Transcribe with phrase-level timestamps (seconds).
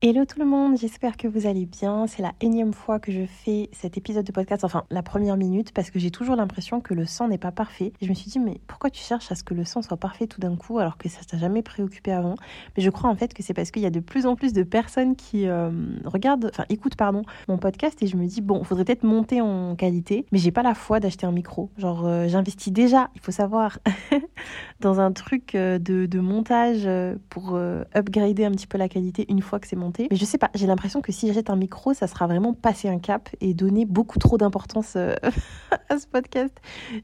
[0.00, 2.06] Hello tout le monde, j'espère que vous allez bien.
[2.06, 5.72] C'est la énième fois que je fais cet épisode de podcast, enfin la première minute,
[5.72, 7.92] parce que j'ai toujours l'impression que le sang n'est pas parfait.
[8.00, 10.28] je me suis dit, mais pourquoi tu cherches à ce que le sang soit parfait
[10.28, 12.36] tout d'un coup alors que ça t'a jamais préoccupé avant?
[12.76, 14.52] Mais je crois en fait que c'est parce qu'il y a de plus en plus
[14.52, 15.72] de personnes qui euh,
[16.04, 19.74] regardent, enfin écoutent pardon, mon podcast et je me dis, bon, faudrait peut-être monter en
[19.74, 21.70] qualité, mais j'ai pas la foi d'acheter un micro.
[21.76, 23.80] Genre, euh, j'investis déjà, il faut savoir,
[24.80, 26.88] dans un truc euh, de, de montage
[27.30, 27.58] pour
[27.96, 30.50] upgrader un petit peu la qualité une fois que c'est monté mais je sais pas,
[30.54, 33.84] j'ai l'impression que si j'achète un micro, ça sera vraiment passer un cap et donner
[33.84, 35.14] beaucoup trop d'importance euh,
[35.88, 36.54] à ce podcast.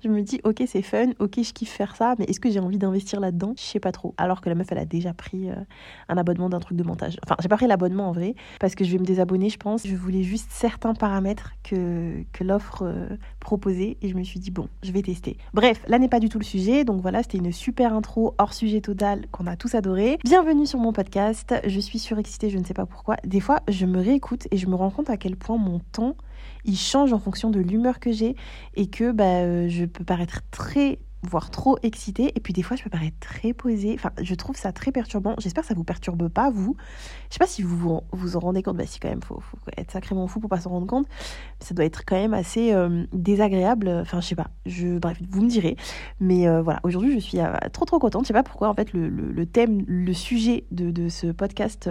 [0.02, 2.60] Je me dis, ok, c'est fun, ok, je kiffe faire ça, mais est-ce que j'ai
[2.60, 3.54] envie d'investir là-dedans?
[3.56, 4.14] Je sais pas trop.
[4.18, 5.54] Alors que la meuf, elle a déjà pris euh,
[6.08, 7.16] un abonnement d'un truc de montage.
[7.24, 9.86] Enfin, j'ai pas pris l'abonnement en vrai, parce que je vais me désabonner, je pense.
[9.86, 14.50] Je voulais juste certains paramètres que, que l'offre euh, proposait et je me suis dit,
[14.50, 15.36] bon, je vais tester.
[15.52, 18.52] Bref, là n'est pas du tout le sujet, donc voilà, c'était une super intro hors
[18.52, 20.18] sujet total qu'on a tous adoré.
[20.24, 23.16] Bienvenue sur mon podcast, je suis surexcitée, je ne sais pas pourquoi.
[23.24, 26.16] Des fois, je me réécoute et je me rends compte à quel point mon temps,
[26.64, 28.36] il change en fonction de l'humeur que j'ai
[28.74, 32.76] et que bah, euh, je peux paraître très voire trop excitée et puis des fois
[32.76, 33.94] je peux paraître très posée.
[33.94, 35.34] Enfin je trouve ça très perturbant.
[35.38, 36.76] J'espère que ça vous perturbe pas vous.
[37.30, 38.76] Je sais pas si vous vous, en rendez compte.
[38.76, 41.06] Bah si quand même faut, faut être sacrément fou pour pas s'en rendre compte.
[41.60, 43.88] Ça doit être quand même assez euh, désagréable.
[43.88, 44.50] Enfin je sais pas.
[44.66, 45.76] Je bref vous me direz.
[46.20, 46.80] Mais euh, voilà.
[46.82, 47.38] Aujourd'hui je suis
[47.72, 48.24] trop trop contente.
[48.24, 51.88] Je sais pas pourquoi en fait le, le, thème le sujet de, de ce podcast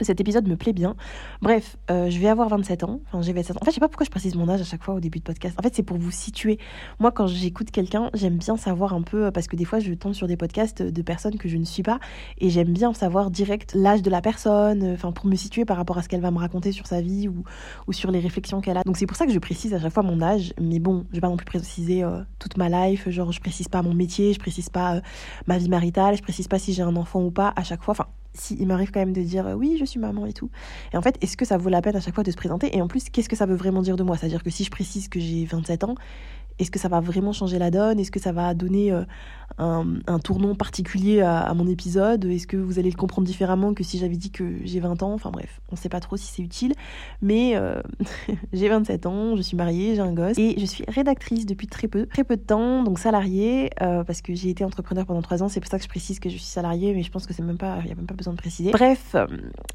[0.00, 0.96] cet épisode me plaît bien.
[1.42, 3.00] Bref, euh, je vais avoir 27 ans.
[3.06, 3.58] Enfin, j'ai 27 ans.
[3.62, 5.18] En fait, je sais pas pourquoi je précise mon âge à chaque fois au début
[5.18, 5.54] de podcast.
[5.58, 6.58] En fait, c'est pour vous situer.
[6.98, 10.14] Moi, quand j'écoute quelqu'un, j'aime bien savoir un peu, parce que des fois, je tombe
[10.14, 12.00] sur des podcasts de personnes que je ne suis pas,
[12.38, 15.98] et j'aime bien savoir direct l'âge de la personne, enfin, pour me situer par rapport
[15.98, 17.44] à ce qu'elle va me raconter sur sa vie ou,
[17.86, 18.82] ou sur les réflexions qu'elle a.
[18.84, 20.54] Donc, c'est pour ça que je précise à chaque fois mon âge.
[20.60, 23.08] Mais bon, je vais pas non plus préciser euh, toute ma life.
[23.08, 25.00] Genre, je précise pas mon métier, je précise pas euh,
[25.46, 27.92] ma vie maritale, je précise pas si j'ai un enfant ou pas à chaque fois.
[27.92, 30.50] Enfin, si il m'arrive quand même de dire oui, je suis maman et tout.
[30.92, 32.76] Et en fait, est-ce que ça vaut la peine à chaque fois de se présenter?
[32.76, 34.16] Et en plus, qu'est-ce que ça veut vraiment dire de moi?
[34.16, 35.94] C'est-à-dire que si je précise que j'ai 27 ans,
[36.58, 37.98] est-ce que ça va vraiment changer la donne?
[37.98, 39.04] Est-ce que ça va donner euh,
[39.58, 43.98] un, tournant particulier à, mon épisode Est-ce que vous allez le comprendre différemment que si
[43.98, 45.12] j'avais dit que j'ai 20 ans?
[45.12, 46.74] Enfin bref, on ne sait pas trop si c'est utile.
[47.20, 47.80] Mais euh,
[48.52, 51.88] j'ai 27 ans, je suis mariée, j'ai un gosse et je suis rédactrice depuis très
[51.88, 55.42] peu, très peu de temps, donc salariée, euh, parce que j'ai été entrepreneur pendant 3
[55.42, 55.48] ans.
[55.48, 57.42] C'est pour ça que je précise que je suis salariée, mais je pense que c'est
[57.42, 58.70] même pas, il n'y a même pas besoin de préciser.
[58.70, 59.16] Bref,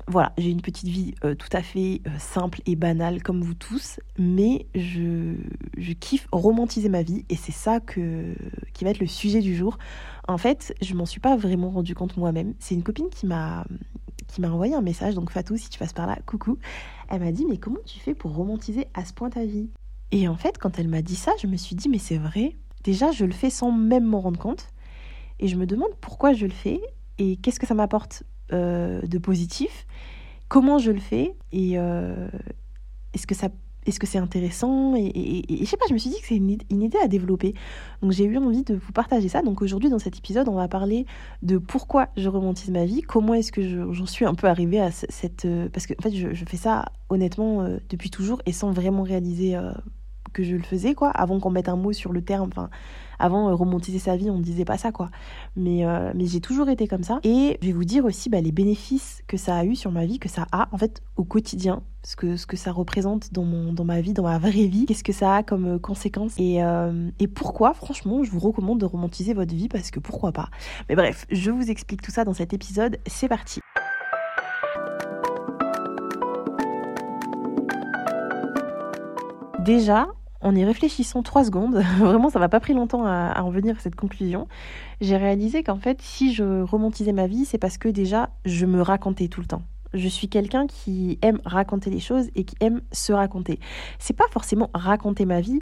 [0.08, 4.66] voilà, j'ai une petite vie tout à fait simple et banale comme vous tous, mais
[4.76, 5.34] je,
[6.00, 9.67] kiffe romantiser ma vie et c'est ça qui va être le sujet du jour.
[10.28, 12.54] En fait, je m'en suis pas vraiment rendu compte moi-même.
[12.60, 13.66] C'est une copine qui m'a
[14.28, 16.58] qui m'a envoyé un message, donc Fatou, si tu passes par là, coucou.
[17.10, 19.70] Elle m'a dit, mais comment tu fais pour romantiser à ce point ta vie?
[20.12, 22.56] Et en fait, quand elle m'a dit ça, je me suis dit, mais c'est vrai.
[22.84, 24.68] Déjà, je le fais sans même m'en rendre compte.
[25.40, 26.82] Et je me demande pourquoi je le fais
[27.18, 28.24] et qu'est-ce que ça m'apporte
[28.54, 29.86] euh, de positif,
[30.48, 31.36] comment je le fais?
[31.52, 32.28] Et euh,
[33.14, 33.50] est-ce que ça
[33.88, 36.50] est-ce que c'est intéressant et, je sais pas, je me suis dit que c'est une,
[36.50, 37.54] idée à développer.
[38.02, 39.42] Donc j'ai eu envie de vous partager ça.
[39.42, 41.06] Donc aujourd'hui, dans cet épisode, on va parler
[41.42, 44.92] de pourquoi je romantise ma vie, comment est-ce que j'en suis un peu arrivée à
[44.92, 45.46] cette...
[45.46, 49.04] Euh, parce que en fait, je, fais ça honnêtement euh, depuis toujours et sans vraiment
[49.04, 49.72] réaliser euh,
[50.38, 52.50] que je le faisais, quoi, avant qu'on mette un mot sur le terme.
[52.52, 52.70] Enfin,
[53.20, 55.10] avant, romantiser sa vie, on ne disait pas ça, quoi.
[55.56, 55.84] Mais,
[56.14, 57.20] mais j'ai toujours été comme ça.
[57.24, 60.06] Et je vais vous dire aussi bah, les bénéfices que ça a eu sur ma
[60.06, 63.44] vie, que ça a, en fait, au quotidien ce que, ce que ça représente dans,
[63.44, 66.36] mon, dans ma vie, dans ma vraie vie, qu'est-ce que ça a comme euh, conséquence
[66.38, 70.32] et, euh, et pourquoi, franchement, je vous recommande de romantiser votre vie parce que pourquoi
[70.32, 70.50] pas.
[70.88, 73.60] Mais bref, je vous explique tout ça dans cet épisode, c'est parti.
[79.66, 80.08] Déjà,
[80.42, 83.76] en y réfléchissant trois secondes, vraiment ça m'a pas pris longtemps à, à en venir
[83.78, 84.48] à cette conclusion,
[85.02, 88.82] j'ai réalisé qu'en fait si je romantisais ma vie, c'est parce que déjà je me
[88.82, 89.64] racontais tout le temps.
[89.94, 93.60] Je suis quelqu'un qui aime raconter les choses et qui aime se raconter.
[94.00, 95.60] C'est pas forcément raconter ma vie,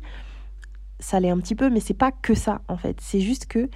[1.00, 2.98] ça l'est un petit peu, mais c'est pas que ça en fait.
[3.02, 3.70] C'est juste que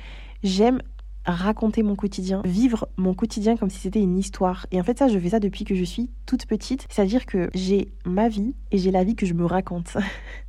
[0.43, 0.81] j'aime
[1.25, 4.65] raconter mon quotidien, vivre mon quotidien comme si c'était une histoire.
[4.71, 6.85] Et en fait, ça, je fais ça depuis que je suis toute petite.
[6.89, 9.97] C'est-à-dire que j'ai ma vie et j'ai la vie que je me raconte.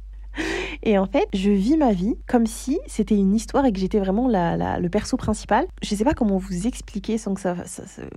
[0.83, 3.99] Et en fait, je vis ma vie comme si c'était une histoire et que j'étais
[3.99, 5.67] vraiment le perso principal.
[5.83, 7.57] Je sais pas comment vous expliquer sans que, ça,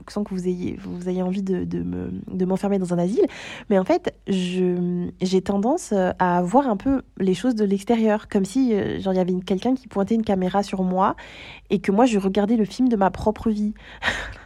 [0.10, 0.78] sans que vous, ayez,
[1.22, 3.26] envie de, m'enfermer dans un asile.
[3.70, 8.46] Mais en fait, j'ai tendance euh, à voir un peu les choses de l'extérieur, comme
[8.46, 11.16] si euh, il y avait quelqu'un qui pointait une caméra sur moi
[11.70, 13.74] et que moi je regardais le film de ma propre vie.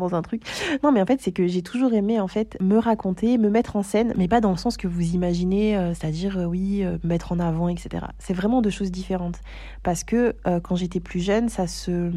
[0.00, 0.42] dans un truc.
[0.82, 3.76] Non, mais en fait, c'est que j'ai toujours aimé en fait me raconter, me mettre
[3.76, 6.98] en scène, mais pas dans le sens que vous imaginez, euh, c'est-à-dire euh, oui, euh,
[7.04, 8.06] mettre en avant, etc.
[8.18, 9.40] C'est vraiment deux choses différentes.
[9.82, 12.10] Parce que quand j'étais plus jeune, ça se,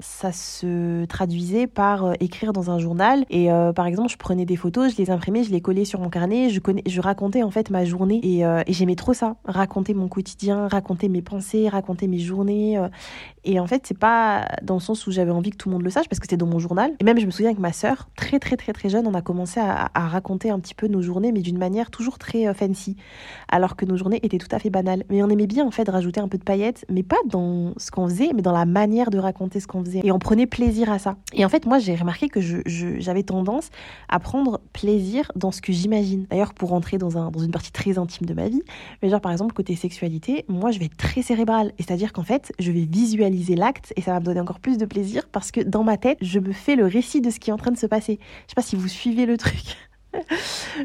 [0.00, 3.26] ça se traduisait par écrire dans un journal.
[3.28, 6.08] Et par exemple, je prenais des photos, je les imprimais, je les collais sur mon
[6.08, 8.18] carnet, je, connais, je racontais en fait ma journée.
[8.22, 12.80] Et, et j'aimais trop ça, raconter mon quotidien, raconter mes pensées, raconter mes journées.
[13.44, 15.82] Et en fait, c'est pas dans le sens où j'avais envie que tout le monde
[15.82, 16.92] le sache, parce que c'était dans mon journal.
[17.00, 19.22] Et même, je me souviens que ma sœur, très très très très jeune, on a
[19.22, 22.96] commencé à, raconter un petit peu nos journées, mais d'une manière toujours très euh, fancy.
[23.48, 25.04] Alors que nos journées étaient tout à fait banales.
[25.10, 27.90] Mais on aimait bien en fait rajouter un peu de paillettes, mais pas dans ce
[27.90, 30.00] qu'on faisait, mais dans la manière de raconter ce qu'on faisait.
[30.04, 31.16] Et on prenait plaisir à ça.
[31.32, 33.70] Et en fait, moi, j'ai remarqué que j'avais tendance
[34.08, 36.26] à prendre plaisir dans ce que j'imagine.
[36.30, 38.62] D'ailleurs, pour rentrer dans une partie très intime de ma vie,
[39.02, 41.72] mais genre par exemple, côté sexualité, moi, je vais être très cérébrale.
[41.78, 44.86] C'est-à-dire qu'en fait, je vais visualiser l'acte et ça va me donner encore plus de
[44.86, 47.52] plaisir parce que dans ma tête, je me fais le récit de ce qui est
[47.52, 48.18] en train de se passer.
[48.46, 49.76] Je sais pas si vous suivez le truc.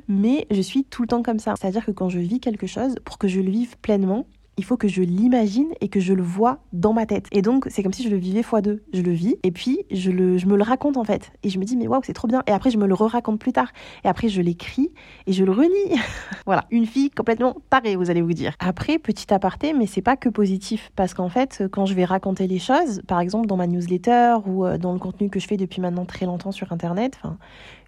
[0.07, 1.55] Mais je suis tout le temps comme ça.
[1.59, 4.25] C'est-à-dire que quand je vis quelque chose, pour que je le vive pleinement,
[4.57, 7.27] il faut que je l'imagine et que je le vois dans ma tête.
[7.31, 8.83] Et donc, c'est comme si je le vivais fois deux.
[8.91, 11.31] Je le vis et puis je, le, me le raconte en fait.
[11.43, 12.41] Et je me dis, mais waouh, c'est trop bien.
[12.47, 13.71] Et après, je me le re-raconte plus tard.
[14.03, 14.91] Et après, je l'écris
[15.27, 16.01] et je le relis.
[16.45, 18.55] voilà, une fille complètement tarée, vous allez vous dire.
[18.59, 20.91] Après, petit aparté, mais c'est pas que positif.
[20.95, 24.65] Parce qu'en fait, quand je vais raconter les choses, par exemple dans ma newsletter ou
[24.65, 27.19] euh, dans le contenu que je fais depuis maintenant très longtemps sur Internet,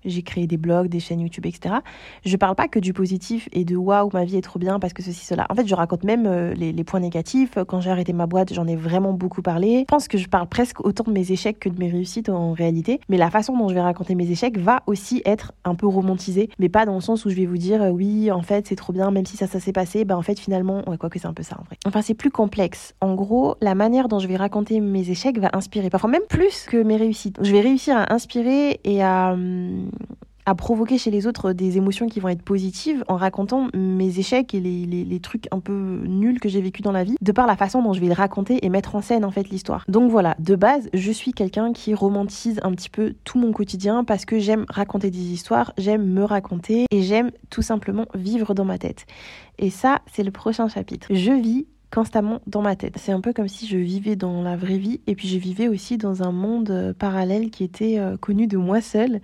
[0.06, 1.76] j'ai créé des blogs, des chaînes YouTube, etc.
[2.26, 4.94] Je parle pas que du positif et de waouh, ma vie est trop bien parce
[4.94, 5.46] que ceci, cela.
[5.50, 7.58] En fait, je raconte même euh, les, points négatifs.
[7.68, 9.80] Quand j'ai arrêté ma boîte, j'en ai vraiment beaucoup parlé.
[9.82, 12.54] Je pense que je parle presque autant de mes échecs que de mes réussites en
[12.54, 13.00] réalité.
[13.10, 16.50] Mais la façon dont je vais raconter mes échecs va aussi être un peu romantisée,
[16.60, 18.76] mais pas dans le sens où je vais vous dire euh, oui, en fait, c'est
[18.76, 20.06] trop bien, même si ça, ça s'est passé.
[20.06, 21.78] Bah, en fait, finalement, ouais, quoi que c'est un peu ça en vrai.
[21.86, 22.96] Enfin, c'est plus complexe.
[23.02, 26.66] En gros, la manière dont je vais raconter mes échecs va inspirer, parfois même plus
[26.66, 27.38] que mes réussites.
[27.42, 29.89] Je vais réussir à inspirer et à hum,
[30.50, 34.56] à provoquer chez les autres des émotions qui vont être positives en racontant mes échecs
[34.56, 37.46] et les, les, trucs un peu nuls que j'ai vécu dans la vie, de par
[37.46, 39.86] la façon dont je vais le raconter et mettre en scène en fait l'histoire.
[39.88, 44.04] Donc voilà, de base, je suis quelqu'un qui romantise un petit peu tout mon quotidien
[44.04, 48.66] parce que j'aime raconter des histoires, j'aime me raconter et j'aime tout simplement vivre dans
[48.66, 49.06] ma tête.
[49.60, 51.10] Et ça, c'est le prochain chapitre.
[51.12, 52.96] Je vis constamment dans ma tête.
[52.98, 55.68] C'est un peu comme si je vivais dans la vraie vie et puis je vivais
[55.68, 59.22] aussi dans un monde euh, parallèle qui était euh, connu de moi seule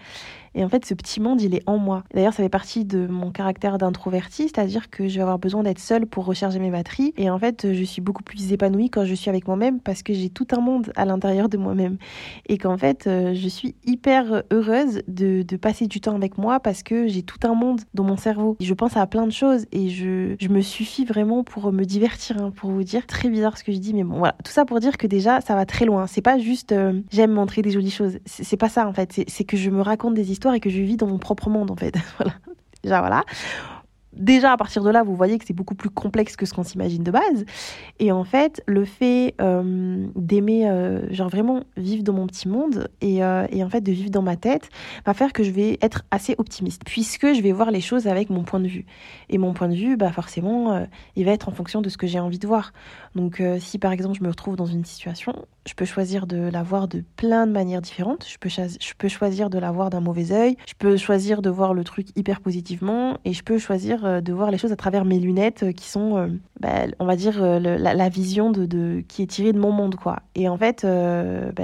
[0.55, 2.03] et en fait, ce petit monde, il est en moi.
[2.13, 5.79] D'ailleurs, ça fait partie de mon caractère d'introverti, c'est-à-dire que je vais avoir besoin d'être
[5.79, 7.13] seule pour recharger mes batteries.
[7.17, 10.13] Et en fait, je suis beaucoup plus épanouie quand je suis avec moi-même parce que
[10.13, 11.97] j'ai tout un monde à l'intérieur de moi-même.
[12.47, 16.83] Et qu'en fait, euh, je suis hyper heureuse de, passer du temps avec moi parce
[16.83, 18.55] que j'ai tout un monde dans mon cerveau.
[18.59, 22.41] Je pense à plein de choses et je, je me suffis vraiment pour me divertir,
[22.41, 23.05] hein, pour vous dire.
[23.07, 24.35] Très bizarre ce que je dis, mais bon, voilà.
[24.43, 26.07] Tout ça pour dire que déjà, ça va très loin.
[26.07, 28.19] C'est pas juste euh, j'aime montrer des jolies choses.
[28.25, 29.23] C'est pas ça en fait.
[29.27, 31.71] C'est que je me raconte des histoires et que je vis dans mon propre monde
[31.71, 31.95] en fait.
[32.17, 32.33] voilà.
[32.83, 33.23] Déjà voilà.
[34.15, 36.63] Déjà à partir de là, vous voyez que c'est beaucoup plus complexe que ce qu'on
[36.63, 37.45] s'imagine de base.
[37.99, 42.87] Et en fait, le fait euh, d'aimer, euh, genre vraiment vivre dans mon petit monde
[43.01, 44.69] et, euh, et, en fait de vivre dans ma tête,
[45.05, 48.29] va faire que je vais être assez optimiste, puisque je vais voir les choses avec
[48.29, 48.85] mon point de vue.
[49.29, 50.85] Et mon point de vue, bah forcément,
[51.15, 52.73] il va être en fonction de ce que j'ai envie de voir.
[53.15, 56.63] Donc si par exemple je me retrouve dans une situation, je peux choisir de la
[56.63, 58.25] voir de plein de manières différentes.
[58.27, 60.57] Je peux, je peux choisir de la voir d'un mauvais œil.
[60.67, 63.17] Je peux choisir de voir le truc hyper positivement.
[63.25, 65.87] Et je peux choisir euh, de voir les choses à travers mes lunettes euh, qui
[65.89, 66.27] sont, euh,
[66.59, 69.95] bah, on va dire, la, vision de, qui est tirée de mon monde.
[69.95, 70.19] quoi.
[70.35, 71.63] Et en fait, bah,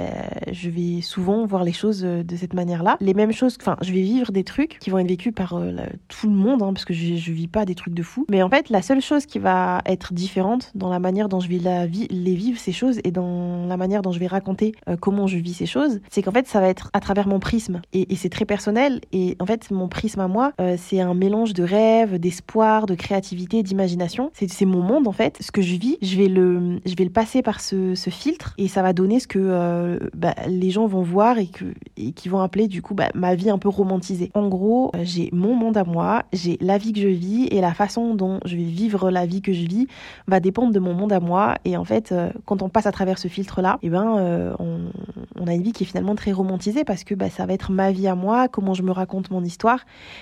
[0.50, 2.96] je vais souvent voir les choses de cette manière-là.
[3.00, 5.60] Les mêmes choses, enfin, je vais vivre des trucs qui vont être vécus par
[6.08, 8.26] tout le monde, hein, parce que je, je vis pas des trucs de fou.
[8.30, 11.48] Mais en fait, la seule chose qui va être différente dans la manière dont je
[11.48, 15.26] vais la les vivre, ces choses, et dans la manière dont je vais raconter comment
[15.26, 17.80] je vis ces choses, c'est qu'en fait, ça va être à travers mon prisme.
[17.92, 19.00] Et, c'est très personnel.
[19.12, 23.62] Et en fait, mon prisme à moi, c'est un mélange de rêve, d'espoir, de créativité,
[23.62, 24.30] d'imagination.
[24.32, 25.36] C'est mon monde, en fait.
[25.40, 28.68] Ce que je vis, je vais le, je vais le passer par ce, filtre et
[28.68, 32.28] ça va donner ce que euh, bah, les gens vont voir et, que, et qui
[32.28, 34.30] vont appeler, du coup, bah, ma vie un peu romantisée.
[34.34, 37.74] En gros, j'ai mon monde à moi, j'ai la vie que je vis et la
[37.74, 39.86] façon dont je vais vivre la vie que je vis
[40.26, 41.56] va dépendre de mon monde à moi.
[41.64, 45.46] Et en fait, quand on passe à travers ce filtre-là, et eh ben, euh, on,
[45.46, 47.90] a une vie qui est finalement très romantisée parce que bah, ça va être ma
[47.90, 49.80] vie à moi, comment je me raconte mon histoire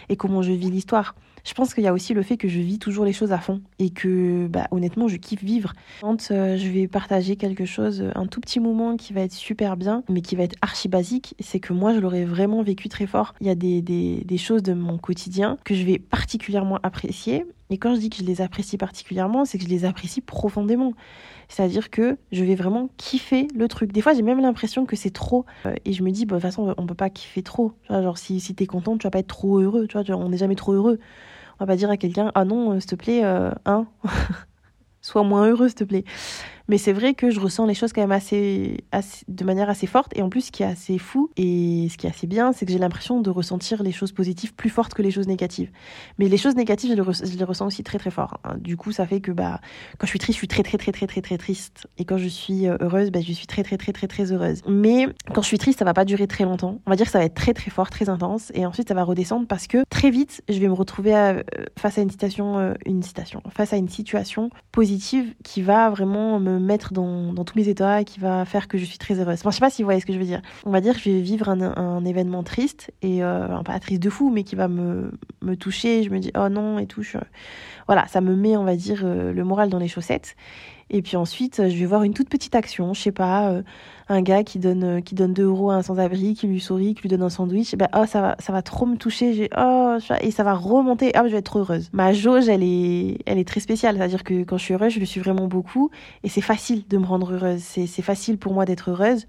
[0.09, 1.15] et comment je vis l'histoire.
[1.45, 3.39] Je pense qu'il y a aussi le fait que je vis toujours les choses à
[3.39, 5.73] fond et que bah, honnêtement je kiffe vivre.
[6.01, 9.77] Quand euh, je vais partager quelque chose, un tout petit moment qui va être super
[9.77, 13.07] bien mais qui va être archi basique, c'est que moi je l'aurais vraiment vécu très
[13.07, 13.35] fort.
[13.41, 17.95] Il y a des, choses de mon quotidien que je vais particulièrement apprécier Et quand
[17.95, 20.95] je dis que je les apprécie particulièrement, c'est que je les apprécie profondément.
[21.49, 23.93] C'est-à-dire que je vais vraiment kiffer le truc.
[23.93, 25.45] Des fois, j'ai même l'impression que c'est trop.
[25.67, 27.73] Euh, et je me dis, bah, de toute façon, on peut pas kiffer trop.
[27.89, 29.87] genre, si, si t'es content, tu vas pas être trop heureux.
[29.87, 30.99] Tu on n'est jamais trop heureux.
[31.61, 33.87] On va pas dire à quelqu'un, ah non, s'il te plaît, euh, hein,
[35.03, 36.05] sois moins heureux, s'il te plaît.
[36.71, 38.85] Mais c'est vrai que je ressens les choses quand même assez,
[39.27, 40.17] de manière assez forte.
[40.17, 42.65] Et en plus, ce qui est assez fou et ce qui est assez bien, c'est
[42.65, 45.73] que j'ai l'impression de ressentir les choses positives plus fortes que les choses négatives.
[46.21, 48.39] Mais les choses négatives, je les, ressens aussi très très fort.
[48.45, 48.55] Hein.
[48.59, 49.61] Du coup, ça fait que bah,
[49.99, 51.89] quand je suis triste, je suis très très très très très très triste.
[51.99, 54.63] Et quand je suis euh, heureuse, bah, je suis très très très très très heureuse.
[54.69, 56.81] Mais quand je suis triste, ça va pas durer très longtemps.
[56.87, 58.53] On va dire que ça va être très très fort, très intense.
[58.55, 61.43] Et ensuite, ça va redescendre parce que très vite, je vais me retrouver euh,
[61.77, 66.39] face à une citation, euh, une citation, face à une situation positive qui va vraiment
[66.39, 69.41] me mettre dans, tous mes états et qui va faire que je suis très heureuse.
[69.41, 70.43] Enfin, je sais pas si vous voyez ce que je veux dire.
[70.65, 74.11] On va dire que je vais vivre un, événement triste et euh, pas triste de
[74.11, 75.13] fou, mais qui va me,
[75.43, 76.03] me toucher.
[76.03, 77.03] Je me dis oh non et tout.
[77.87, 80.37] Voilà, ça me met, on va dire, euh, le moral dans les chaussettes.
[80.91, 83.63] Et puis ensuite, je vais voir une toute petite action, je sais pas, euh,
[84.09, 86.95] un gars qui donne, euh, qui donne 2 euros à un sans-abri, qui lui sourit,
[86.95, 87.77] qui lui donne un sandwich.
[87.77, 89.33] Ben, oh, ça va, ça va trop me toucher.
[89.33, 91.13] J'ai, oh, et ça va remonter.
[91.15, 91.91] Ah, je vais être heureuse.
[91.93, 93.97] Ma jauge, elle est, elle est très spéciale.
[93.97, 95.91] C'est-à-dire que quand je suis heureuse, je le suis vraiment beaucoup.
[96.25, 97.61] Et c'est facile de me rendre heureuse.
[97.63, 99.27] C'est, c'est facile pour moi d'être heureuse.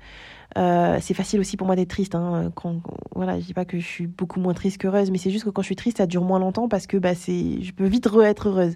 [0.57, 2.15] Euh, c'est facile aussi pour moi d'être triste.
[2.15, 2.51] Hein.
[2.55, 2.81] Quand,
[3.15, 5.49] voilà, je dis pas que je suis beaucoup moins triste qu'heureuse, mais c'est juste que
[5.49, 8.07] quand je suis triste, ça dure moins longtemps parce que bah, c'est, je peux vite
[8.07, 8.75] re-être heureuse.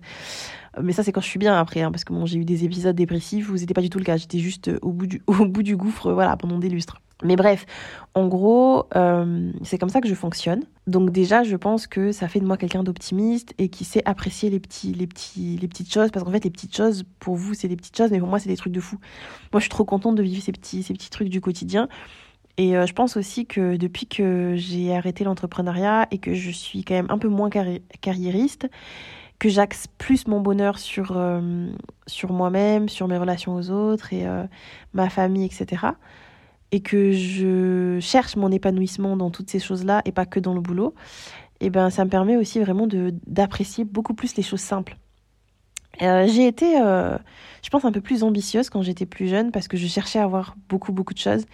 [0.82, 2.66] Mais ça, c'est quand je suis bien après, hein, parce que bon, j'ai eu des
[2.66, 4.18] épisodes dépressifs où c'était pas du tout le cas.
[4.18, 7.02] J'étais juste au bout du, au bout du gouffre, voilà, pendant des lustres.
[7.24, 7.66] Mais bref,
[8.14, 10.64] en gros, euh, c'est comme ça que je fonctionne.
[10.86, 14.50] Donc déjà, je pense que ça fait de moi quelqu'un d'optimiste et qui sait apprécier
[14.50, 16.12] les petits, les petits, les petites choses.
[16.12, 18.40] Parce qu'en fait, les petites choses, pour vous, c'est des petites choses, mais pour moi,
[18.40, 18.98] c'est des trucs de fou.
[19.54, 21.88] Moi, je suis trop contente de vivre ces petits, ces petits trucs du quotidien.
[22.58, 26.84] Et euh, je pense aussi que depuis que j'ai arrêté l'entrepreneuriat et que je suis
[26.84, 28.68] quand même un peu moins carriériste,
[29.40, 31.68] que j'axe plus mon bonheur sur, euh,
[32.08, 34.44] sur moi-même, sur mes relations aux autres et euh,
[34.94, 35.88] ma famille, etc.
[36.72, 40.62] Et que je cherche mon épanouissement dans toutes ces choses-là et pas que dans le
[40.62, 40.94] boulot,
[41.62, 42.88] et ben ça me permet aussi vraiment
[43.28, 44.98] d'apprécier beaucoup plus les choses simples.
[46.02, 49.78] Euh, j'ai été, je pense, un peu plus ambitieuse quand j'étais plus jeune parce que
[49.78, 51.46] je cherchais à avoir beaucoup, beaucoup de choses.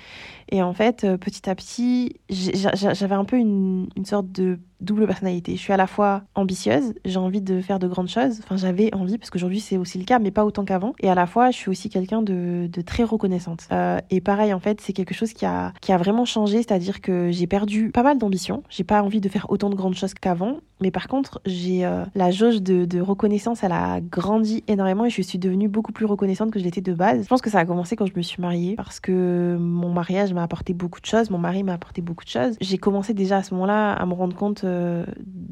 [0.49, 5.55] Et en fait, petit à petit, j'avais un peu une, une sorte de double personnalité.
[5.55, 8.39] Je suis à la fois ambitieuse, j'ai envie de faire de grandes choses.
[8.43, 10.93] Enfin, j'avais envie, parce qu'aujourd'hui c'est aussi le cas, mais pas autant qu'avant.
[10.99, 13.67] Et à la fois, je suis aussi quelqu'un de, très reconnaissante.
[13.71, 17.01] Euh, et pareil, en fait, c'est quelque chose qui a, qui a vraiment changé, c'est-à-dire
[17.01, 18.63] que j'ai perdu pas mal d'ambition.
[18.69, 20.57] J'ai pas envie de faire autant de grandes choses qu'avant.
[20.81, 25.11] Mais par contre, j'ai euh, la jauge de, de, reconnaissance, elle a grandi énormément et
[25.11, 27.23] je suis devenue beaucoup plus reconnaissante que je l'étais de base.
[27.23, 30.33] Je pense que ça a commencé quand je me suis mariée, parce que mon mariage
[30.33, 32.55] m'a apporté beaucoup de choses, mon mari m'a apporté beaucoup de choses.
[32.59, 35.05] J'ai commencé déjà à ce moment-là à me rendre compte euh,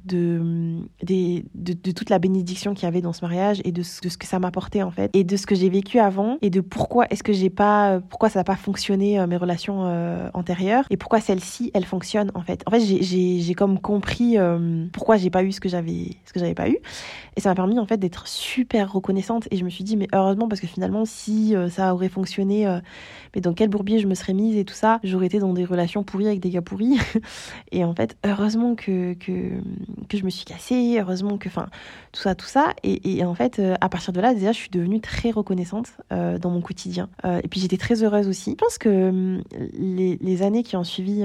[0.05, 4.39] de, toute la bénédiction qu'il y avait dans ce mariage et de ce, que ça
[4.39, 7.33] m'apportait en fait et de ce que j'ai vécu avant et de pourquoi est-ce que
[7.33, 11.71] j'ai pas pourquoi ça n'a pas fonctionné euh, mes relations euh, antérieures et pourquoi celle-ci
[11.73, 12.63] elle fonctionne en fait.
[12.65, 14.37] En fait j'ai comme compris
[14.93, 16.77] pourquoi j'ai pas eu ce que j'avais ce que j'avais pas eu
[17.35, 20.07] et ça m'a permis en fait d'être super reconnaissante et je me suis dit mais
[20.13, 22.65] heureusement parce que finalement si ça aurait fonctionné
[23.35, 25.65] mais dans quel bourbier je me serais mise et tout ça j'aurais été dans des
[25.65, 26.97] relations pourries avec des gars pourris
[27.71, 29.31] et en fait heureusement que, que,
[30.07, 31.67] que je me suis cassée, heureusement que, enfin,
[32.11, 32.73] tout ça, tout ça.
[32.83, 35.91] Et, et, en fait, euh, à partir de là, déjà, je suis devenue très reconnaissante
[36.11, 37.09] euh, dans mon quotidien.
[37.25, 38.51] Euh, et puis, j'étais très heureuse aussi.
[38.51, 39.43] Je pense que hum,
[39.73, 41.23] les, les années qui ont suivi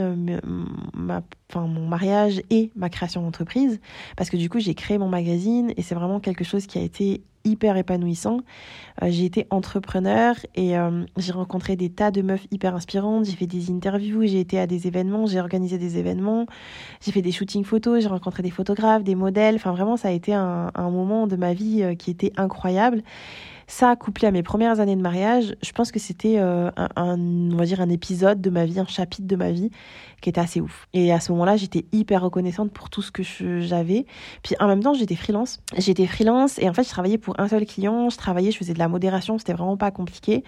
[0.94, 3.80] ma, enfin, mon mariage et ma création d'entreprise,
[4.16, 6.82] parce que du coup, j'ai créé mon magazine et c'est vraiment quelque chose qui a
[6.82, 8.40] été hyper épanouissant.
[9.02, 13.24] Euh, j'ai été entrepreneur et euh, j'ai rencontré des tas de meufs hyper inspirantes.
[13.26, 16.46] J'ai fait des interviews, j'ai été à des événements, j'ai organisé des événements,
[17.00, 19.56] j'ai fait des shootings photos, j'ai rencontré des photographes, des modèles.
[19.56, 23.02] Enfin, vraiment, ça a été un, moment de ma vie euh, qui était incroyable.
[23.66, 27.64] Ça, couplé à mes premières années de mariage, je pense que c'était un, on va
[27.64, 29.70] dire un épisode de ma vie, un chapitre de ma vie
[30.20, 30.86] qui était assez ouf.
[30.92, 33.22] Et à ce moment-là, j'étais hyper reconnaissante pour tout ce que
[33.60, 34.06] j'avais.
[34.42, 35.60] Puis en même temps, j'étais freelance.
[35.76, 38.10] J'étais freelance et en fait, je travaillais pour un seul client.
[38.10, 40.44] Je travaillais, je faisais de la modération, c'était vraiment pas compliqué.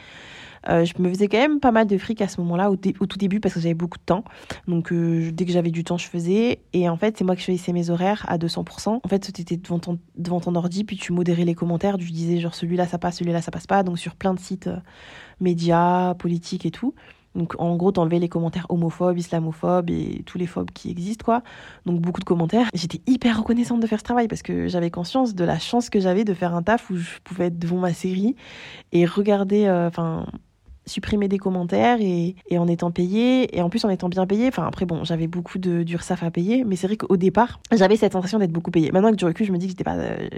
[0.68, 3.18] Euh, je me faisais quand même pas mal de fric à ce moment-là, au, tout
[3.18, 4.24] début, parce que j'avais beaucoup de temps.
[4.66, 6.60] Donc, euh, dès que j'avais du temps, je faisais.
[6.72, 9.00] Et en fait, c'est moi qui choisissais mes horaires à 200%.
[9.02, 11.96] En fait, tu étais devant ton, ordi, puis tu modérais les commentaires.
[11.98, 13.82] Tu disais, genre, celui-là, ça passe, celui-là, ça passe pas.
[13.82, 14.76] Donc, sur plein de sites euh,
[15.40, 16.94] médias, politiques et tout.
[17.34, 21.42] Donc en gros, t'enlevais les commentaires homophobes, islamophobes et tous les phobes qui existent, quoi.
[21.84, 22.68] Donc beaucoup de commentaires.
[22.72, 26.00] J'étais hyper reconnaissante de faire ce travail parce que j'avais conscience de la chance que
[26.00, 28.36] j'avais de faire un taf où je pouvais être devant ma série
[28.92, 30.24] et regarder, enfin,
[30.86, 34.48] supprimer des commentaires et, en étant payé et en plus en étant bien payé.
[34.48, 37.96] Enfin après bon, j'avais beaucoup de d'URSAF à payer, mais c'est vrai qu'au départ, j'avais
[37.96, 38.90] cette sensation d'être beaucoup payé.
[38.92, 40.28] Maintenant que du recul, je me dis que j'étais pas euh,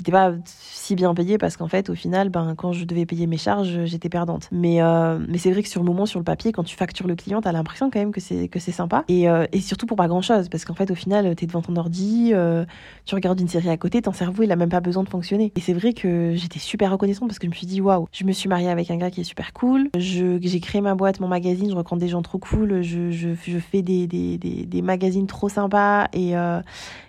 [0.00, 3.26] j'étais pas si bien payée parce qu'en fait, au final, ben, quand je devais payer
[3.26, 4.48] mes charges, j'étais perdante.
[4.50, 7.06] Mais, euh, mais c'est vrai que sur le moment, sur le papier, quand tu factures
[7.06, 9.04] le client, t'as l'impression quand même que c'est, que c'est sympa.
[9.08, 10.48] Et, euh, et surtout pour pas grand chose.
[10.48, 12.64] Parce qu'en fait, au final, t'es devant ton ordi, euh,
[13.04, 15.52] tu regardes une série à côté, ton cerveau, il a même pas besoin de fonctionner.
[15.54, 18.24] Et c'est vrai que j'étais super reconnaissante parce que je me suis dit, waouh, je
[18.24, 19.90] me suis mariée avec un gars qui est super cool.
[19.98, 22.80] Je, j'ai créé ma boîte, mon magazine, je rencontre des gens trop cool.
[22.80, 26.08] Je, je, je fais des, des, des, des magazines trop sympas.
[26.14, 26.34] Et,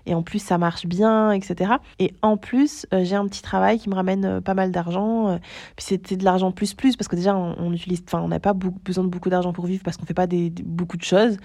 [0.06, 1.74] et en plus, ça marche bien, etc.
[2.00, 5.30] Et en plus, j'ai un petit travail qui me ramène pas mal d'argent.
[5.30, 5.38] Euh,
[5.76, 8.54] puis c'était de l'argent plus plus parce que déjà on, utilise, enfin on n'a pas
[8.54, 11.38] besoin de beaucoup d'argent pour vivre parce qu'on fait pas des, beaucoup de choses.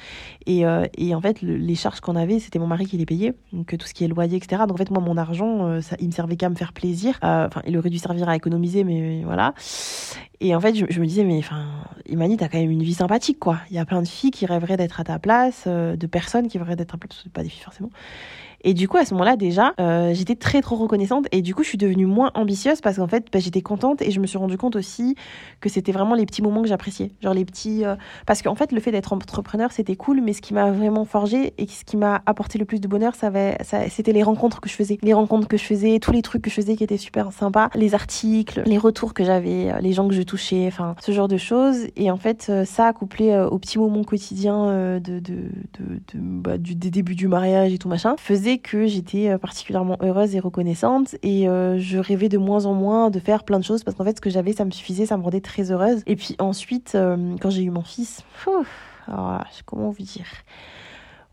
[0.46, 3.34] Et, euh, et en fait les charges qu'on avait, c'était mon mari qui les payait,
[3.52, 4.62] donc tout ce qui est loyer, etc.
[4.66, 7.18] Donc en fait moi mon argent, euh, ça, il me servait qu'à me faire plaisir.
[7.22, 9.54] Enfin il aurait dû servir à économiser, mais voilà.
[10.40, 11.64] Et en fait, je, me disais, mais enfin,
[12.06, 13.60] Imani, t'as quand même une vie sympathique, quoi.
[13.70, 16.58] Il y a plein de filles qui rêveraient d'être à ta place, de personnes qui
[16.58, 17.88] rêveraient d'être à ta place, pas des filles forcément.
[18.66, 21.26] Et du coup, à ce moment-là, déjà, euh, j'étais très trop reconnaissante.
[21.30, 24.10] Et du coup, je suis devenue moins ambitieuse parce qu'en fait, bah, j'étais contente et
[24.10, 25.14] je me suis rendu compte aussi
[25.60, 27.12] que c'était vraiment les petits moments que j'appréciais.
[27.22, 27.84] Genre les petits.
[27.84, 27.94] Euh,
[28.26, 31.54] parce qu'en fait, le fait d'être entrepreneur, c'était cool, mais ce qui m'a vraiment forgé
[31.58, 33.30] et ce qui m'a apporté le plus de bonheur, ça,
[33.62, 34.98] ça c'était les rencontres que je faisais.
[35.00, 37.70] Les rencontres que je faisais, tous les trucs que je faisais qui étaient super sympas,
[37.76, 41.28] les articles, les retours que j'avais, euh, les gens que je touchais, enfin, ce genre
[41.28, 41.86] de choses.
[41.94, 46.90] Et en fait, ça, couplé aux petits moments quotidiens de, de, de bah, du, des
[46.90, 51.48] débuts du mariage et tout machin, faisait que j'étais euh, particulièrement heureuse et reconnaissante et
[51.48, 54.16] euh, je rêvais de moins en moins de faire plein de choses parce qu'en fait
[54.16, 56.02] ce que j'avais ça me suffisait, ça me rendait très heureuse.
[56.06, 58.24] Et puis ensuite euh, quand j'ai eu mon fils,
[59.06, 60.26] alors comment vous dire?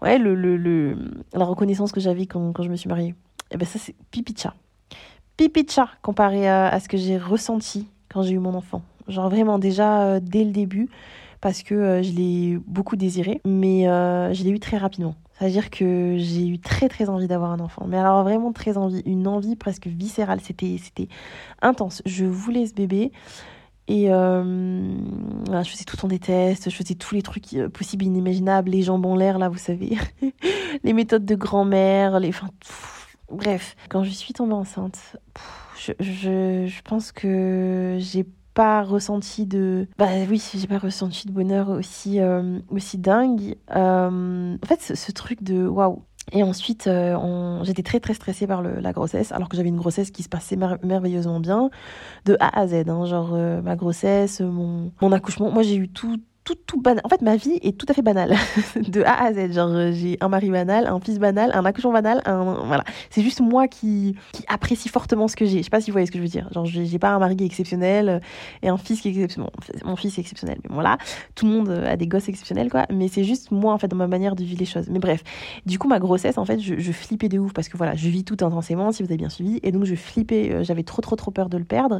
[0.01, 0.97] Ouais, le,
[1.33, 4.33] la reconnaissance que j'avais quand, je me suis mariée, et eh ben ça c'est pipi
[4.33, 4.53] de chat.
[5.37, 8.81] Pipi de chat comparé à ce que j'ai ressenti quand j'ai eu mon enfant.
[9.07, 10.89] Genre vraiment déjà dès le début
[11.43, 15.15] parce que je l'ai beaucoup désiré, mais je l'ai eu très rapidement.
[15.37, 17.85] C'est-à-dire que j'ai eu très très envie d'avoir un enfant.
[17.85, 20.39] Mais alors vraiment très envie, une envie presque viscérale.
[20.41, 20.77] C'était,
[21.61, 22.01] intense.
[22.05, 23.11] Je voulais ce bébé.
[23.89, 24.95] Et euh,
[25.51, 28.81] je faisais tout en des tests, je faisais tous les trucs euh, possibles, inimaginables, les
[28.81, 29.97] jambes en l'air, là, vous savez.
[30.85, 32.29] les méthodes de grand-mère, les...
[32.29, 32.47] Enfin,
[33.29, 33.75] bref.
[33.89, 35.17] Quand je suis tombée enceinte,
[35.99, 42.19] je pense que j'ai pas ressenti de bah oui j'ai pas ressenti de bonheur aussi
[42.19, 47.99] euh, aussi dingue euh, en fait ce, truc de waouh et ensuite, euh, j'étais très
[47.99, 51.41] très stressée par le, la grossesse, alors que j'avais une grossesse qui se passait merveilleusement
[51.41, 51.69] bien,
[52.23, 52.87] de A à Z.
[52.87, 55.51] Hein, genre ma grossesse, mon, mon accouchement.
[55.51, 57.01] Moi, j'ai eu tout, tout, tout banal.
[57.03, 58.35] En fait, ma vie est tout à fait banale,
[58.75, 59.53] de A à Z.
[59.53, 62.65] Genre, euh, j'ai un mari banal, un fils banal, un accouchement banal, un...
[62.65, 62.83] voilà.
[63.09, 65.59] C'est juste moi qui, qui apprécie fortement ce que j'ai.
[65.59, 66.49] Je sais pas si vous voyez ce que je veux dire.
[66.51, 68.19] Genre, j'ai pas un mari qui est exceptionnel euh,
[68.61, 69.49] et un fils qui est exceptionnel.
[69.85, 70.97] Mon fils est exceptionnel, mais voilà.
[71.35, 72.85] Tout le monde euh, a des gosses exceptionnels, quoi.
[72.91, 74.87] Mais c'est juste moi, en fait, dans ma manière de vivre les choses.
[74.89, 75.23] Mais bref.
[75.65, 78.09] Du coup, ma grossesse, en fait, je, je flippais de ouf parce que voilà, je
[78.09, 79.59] vis tout intensément, si vous avez bien suivi.
[79.63, 81.99] Et donc, je flippais, j'avais trop, trop, trop peur de le perdre.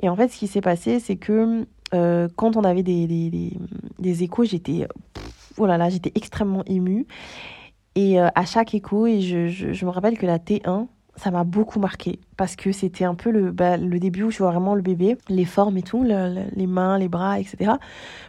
[0.00, 3.52] Et en fait, ce qui s'est passé, c'est que euh, quand on avait des, des,
[3.98, 4.86] des, échos, j'étais
[5.56, 7.06] oh là j'étais extrêmement émue.
[7.94, 11.42] Et euh, à chaque écho, et je, je, me rappelle que la T1, ça m'a
[11.42, 14.74] beaucoup marqué parce que c'était un peu le, bah, le début où je vois vraiment
[14.74, 17.72] le bébé, les formes et tout, les mains, les bras, etc.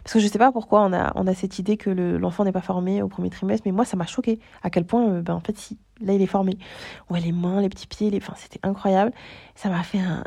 [0.02, 2.52] Parce que je sais pas pourquoi on a, on a cette idée que l'enfant n'est
[2.52, 5.34] pas formé au premier trimestre, mais moi ça m'a choqué à quel point, euh, ben,
[5.34, 6.58] en fait, si, là il est formé.
[7.08, 8.18] Ouais, les mains, les petits pieds, les...
[8.18, 9.12] enfin, c'était incroyable.
[9.54, 10.24] Ça m'a fait un,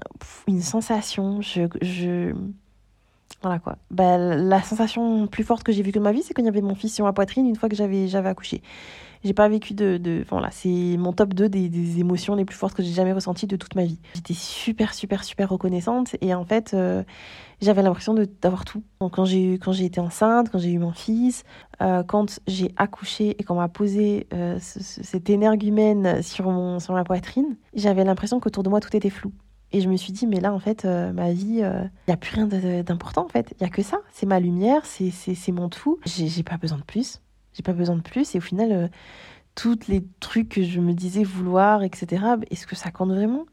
[0.47, 1.41] une sensation.
[1.41, 2.33] Je, je,
[3.43, 3.75] voilà quoi.
[3.91, 6.49] Bah, la sensation plus forte que j'ai vécue de ma vie, c'est quand il y
[6.49, 8.61] avait mon fils sur ma poitrine une fois que j'avais accouché.
[9.23, 12.57] J'ai pas vécu de, de voilà, c'est mon top 2 des, des, émotions les plus
[12.57, 13.99] fortes que j'ai jamais ressenties de toute ma vie.
[14.15, 17.03] J'étais super super super reconnaissante et en fait euh,
[17.61, 18.83] j'avais l'impression d'avoir tout.
[18.99, 21.45] Donc quand j'ai quand j'ai été enceinte, quand j'ai eu mon fils,
[21.81, 27.05] euh, quand j'ai accouché et qu'on m'a posé euh, cet énergumène sur mon sur ma
[27.05, 29.31] poitrine, j'avais l'impression qu'autour de moi tout était flou.
[29.73, 32.13] Et je me suis dit, mais là, en fait, euh, ma vie, il euh, n'y
[32.13, 32.45] a plus rien
[32.83, 33.53] d'important, en fait.
[33.59, 33.97] Il n'y a que ça.
[34.11, 35.99] C'est ma lumière, c'est mon tout.
[36.05, 37.19] J'ai pas besoin de plus.
[37.53, 38.35] J'ai pas besoin de plus.
[38.35, 38.91] Et au final,
[39.53, 43.45] euh, tous les trucs que je me disais vouloir, etc., est-ce que ça compte vraiment?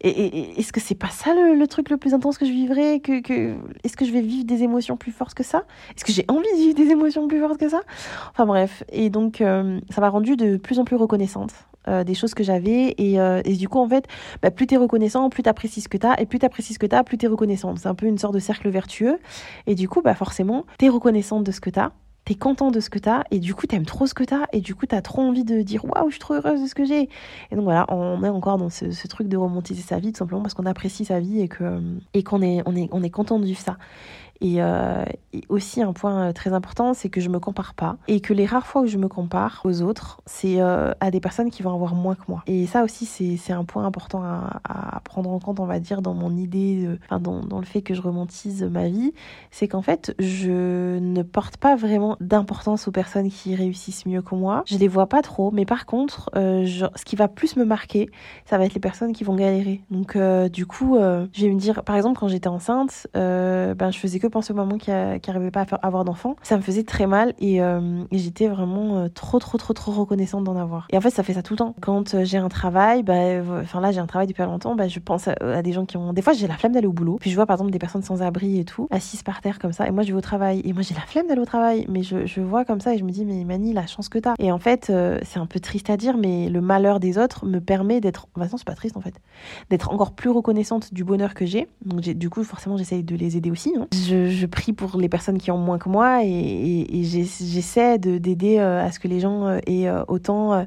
[0.00, 3.96] Et, est-ce que c'est pas ça le, truc le plus intense que je que, Est-ce
[3.96, 5.64] que je vais vivre des émotions plus fortes que ça?
[5.96, 7.82] Est-ce que j'ai envie de vivre des émotions plus fortes que ça?
[8.30, 8.82] Enfin bref.
[8.90, 11.52] Et donc, ça m'a rendue de plus en plus reconnaissante
[11.86, 12.94] euh, des choses que j'avais.
[12.96, 14.06] Et, euh, et, du coup, en fait,
[14.40, 16.14] bah, plus t'es reconnaissant, plus t'apprécies ce que t'as.
[16.18, 17.76] Et plus t'apprécies ce que t'as, plus t'es reconnaissant.
[17.76, 19.18] C'est un peu une sorte de cercle vertueux.
[19.66, 21.92] Et du coup, bah, forcément, t'es reconnaissante de ce que t'as.
[22.24, 24.60] T'es content de ce que t'as et du coup t'aimes trop ce que t'as et
[24.60, 26.84] du coup t'as trop envie de dire waouh je suis trop heureuse de ce que
[26.84, 27.02] j'ai.
[27.50, 30.42] Et donc voilà on est encore dans ce, truc de romantiser sa vie tout simplement
[30.42, 31.82] parce qu'on apprécie sa vie et que
[32.14, 33.76] et qu'on est on est on est content de vivre ça
[34.40, 35.04] Et, euh,
[35.48, 38.66] aussi un point très important, c'est que je me compare pas et que les rares
[38.66, 42.14] fois où je me compare aux autres, c'est à des personnes qui vont avoir moins
[42.14, 42.42] que moi.
[42.46, 46.14] Et ça aussi, c'est un point important à, prendre en compte, on va dire, dans
[46.14, 49.12] mon idée, enfin dans, le fait que je romantise ma vie,
[49.50, 54.34] c'est qu'en fait, je ne porte pas vraiment d'importance aux personnes qui réussissent mieux que
[54.34, 54.62] moi.
[54.66, 58.10] Je les vois pas trop, mais par contre, euh, ce qui va plus me marquer,
[58.44, 59.82] ça va être les personnes qui vont galérer.
[59.90, 63.90] Donc, euh, du coup, euh, je vais me dire, par exemple, quand j'étais enceinte, ben,
[63.90, 66.36] je faisais que penser au moment qui n'arrivait pas à avoir d'enfants.
[66.42, 67.60] Ça me faisait très mal et,
[68.12, 70.86] j'étais vraiment trop, trop, trop, trop reconnaissante d'en avoir.
[70.90, 71.74] Et en fait, ça fait ça tout le temps.
[71.80, 73.14] Quand j'ai un travail, bah,
[73.60, 76.12] enfin là, j'ai un travail depuis longtemps, bah, je pense à, des gens qui ont.
[76.12, 77.16] Des fois, j'ai la flemme d'aller au boulot.
[77.20, 79.72] Puis je vois par exemple des personnes sans abri et tout, assises par terre comme
[79.72, 79.86] ça.
[79.86, 80.62] Et moi, je vais au travail.
[80.64, 81.86] Et moi, j'ai la flemme d'aller au travail.
[81.88, 84.34] Mais je, vois comme ça et je me dis, mais Mani, la chance que t'as.
[84.38, 87.60] Et en fait, c'est un peu triste à dire, mais le malheur des autres me
[87.60, 88.28] permet d'être.
[88.34, 89.14] Enfin, non, c'est pas triste en fait.
[89.70, 91.68] D'être encore plus reconnaissante du bonheur que j'ai.
[91.84, 93.72] Donc, du coup, forcément, j'essaye de les aider aussi.
[93.78, 93.86] Hein.
[93.92, 98.58] Je, je, prie pour les personnes qui ont moins que moi et, et, j'essaie d'aider
[98.58, 100.66] euh, à ce que les gens euh, aient euh, autant,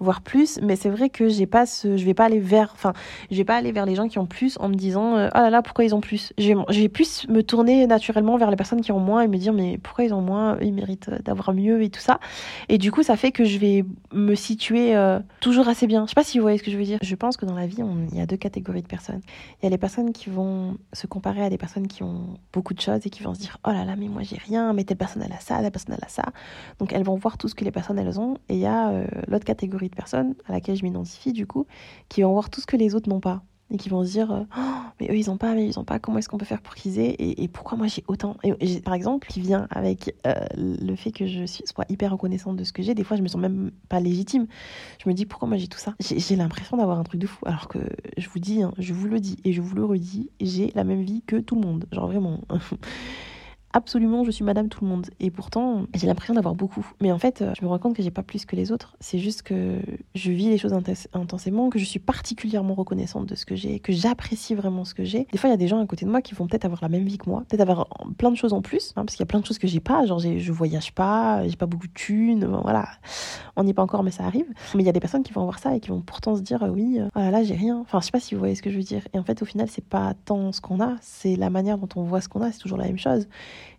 [0.00, 0.58] voire plus.
[0.62, 1.96] Mais c'est vrai que j'ai pas ce.
[1.96, 2.70] Je vais pas aller vers.
[2.74, 2.92] Enfin,
[3.30, 5.50] je vais pas aller vers les gens qui ont plus en me disant, oh là
[5.50, 6.32] là, pourquoi ils ont plus?
[6.38, 9.52] Je vais plus me tourner naturellement vers les personnes qui ont moins et me dire,
[9.52, 10.58] mais pourquoi ils ont moins?
[10.60, 12.20] Ils méritent d'avoir mieux et tout ça.
[12.68, 14.94] Et du coup, ça fait que je vais me situer
[15.40, 16.04] toujours assez bien.
[16.04, 16.98] Je sais pas si vous voyez ce que je veux dire.
[17.02, 17.82] Je pense que dans la vie,
[18.12, 19.20] il y a deux catégories de personnes.
[19.60, 22.74] Il y a les personnes qui vont se comparer à des personnes qui ont beaucoup
[22.74, 24.84] de choses et qui vont se dire oh là là mais moi j'ai rien, mais
[24.84, 26.24] telle personne elle a ça, telle personne elle a ça.
[26.78, 28.36] Donc elles vont voir tout ce que les personnes elles ont.
[28.48, 31.66] Et il y a euh, l'autre catégorie de personnes à laquelle je m'identifie du coup,
[32.08, 34.30] qui vont voir tout ce que les autres n'ont pas et qui vont se dire
[34.32, 34.60] euh, oh,
[35.00, 36.74] mais eux ils ont pas mais ils ont pas comment est-ce qu'on peut faire pour
[36.74, 40.96] qu'ils aient et, pourquoi moi j'ai autant et, par exemple qui vient avec euh, le
[40.96, 43.28] fait que je suis, sois hyper reconnaissante de ce que j'ai des fois je me
[43.28, 44.46] sens même pas légitime.
[45.02, 45.94] Je me dis pourquoi moi j'ai tout ça?
[46.00, 47.78] J'ai l'impression d'avoir un truc de fou alors que
[48.16, 50.84] je vous dis hein, je vous le dis et je vous le redis j'ai la
[50.84, 51.86] même vie que tout le monde.
[51.92, 52.40] Genre vraiment
[53.78, 55.06] absolument je suis madame tout le monde.
[55.20, 56.86] Et pourtant j'ai l'impression d'avoir beaucoup.
[57.00, 58.96] Mais en fait je me rends compte que j'ai pas plus que les autres.
[59.00, 59.78] C'est juste que
[60.14, 60.74] je vis les choses
[61.12, 65.04] intensément que je suis particulièrement reconnaissante de ce que j'ai que j'apprécie vraiment ce que
[65.04, 65.26] j'ai.
[65.32, 66.80] Des fois il y a des gens à côté de moi qui vont peut-être avoir
[66.82, 67.88] la même vie que moi peut-être avoir
[68.18, 69.80] plein de choses en plus hein, parce qu'il y a plein de choses que j'ai
[69.80, 70.04] pas.
[70.06, 72.88] Genre je voyage pas j'ai pas beaucoup de thunes voilà.
[73.56, 74.46] On n'y est pas encore mais ça arrive.
[74.74, 76.42] Mais il y a des personnes qui vont voir ça et qui vont pourtant se
[76.42, 77.78] dire oui oh là là j'ai rien.
[77.78, 79.06] Enfin je sais pas si vous voyez ce que je veux dire.
[79.14, 81.88] Et en fait au final c'est pas tant ce qu'on a c'est la manière dont
[81.96, 83.28] on voit ce qu'on a c'est toujours la même chose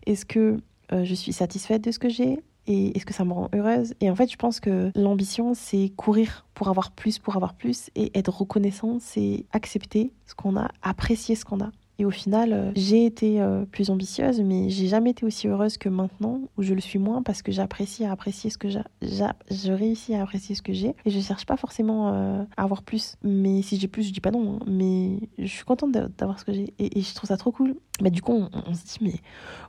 [0.06, 0.58] est-ce que
[0.92, 3.94] euh, je suis satisfaite de ce que j'ai et est-ce que ça me rend heureuse?
[4.00, 7.90] Et en fait, je pense que l'ambition, c'est courir pour avoir plus, pour avoir plus,
[7.96, 11.72] et être reconnaissant, c'est accepter ce qu'on a, apprécier ce qu'on a.
[12.00, 15.78] Et au final, euh, j'ai été euh, plus ambitieuse, mais j'ai jamais été aussi heureuse
[15.78, 18.80] que maintenant, où je le suis moins parce que j'apprécie à apprécier ce que j'ai.
[19.02, 20.96] Je réussis à apprécier ce que j'ai.
[21.06, 23.18] Et je cherche pas forcément euh, à avoir plus.
[23.22, 24.56] Mais si j'ai plus, je dis pas non.
[24.56, 24.66] Hein.
[24.66, 26.74] Mais je suis contente d'avoir ce que j'ai.
[26.80, 27.76] Et, je trouve ça trop cool.
[28.02, 29.16] Mais du coup, on, se dit, mais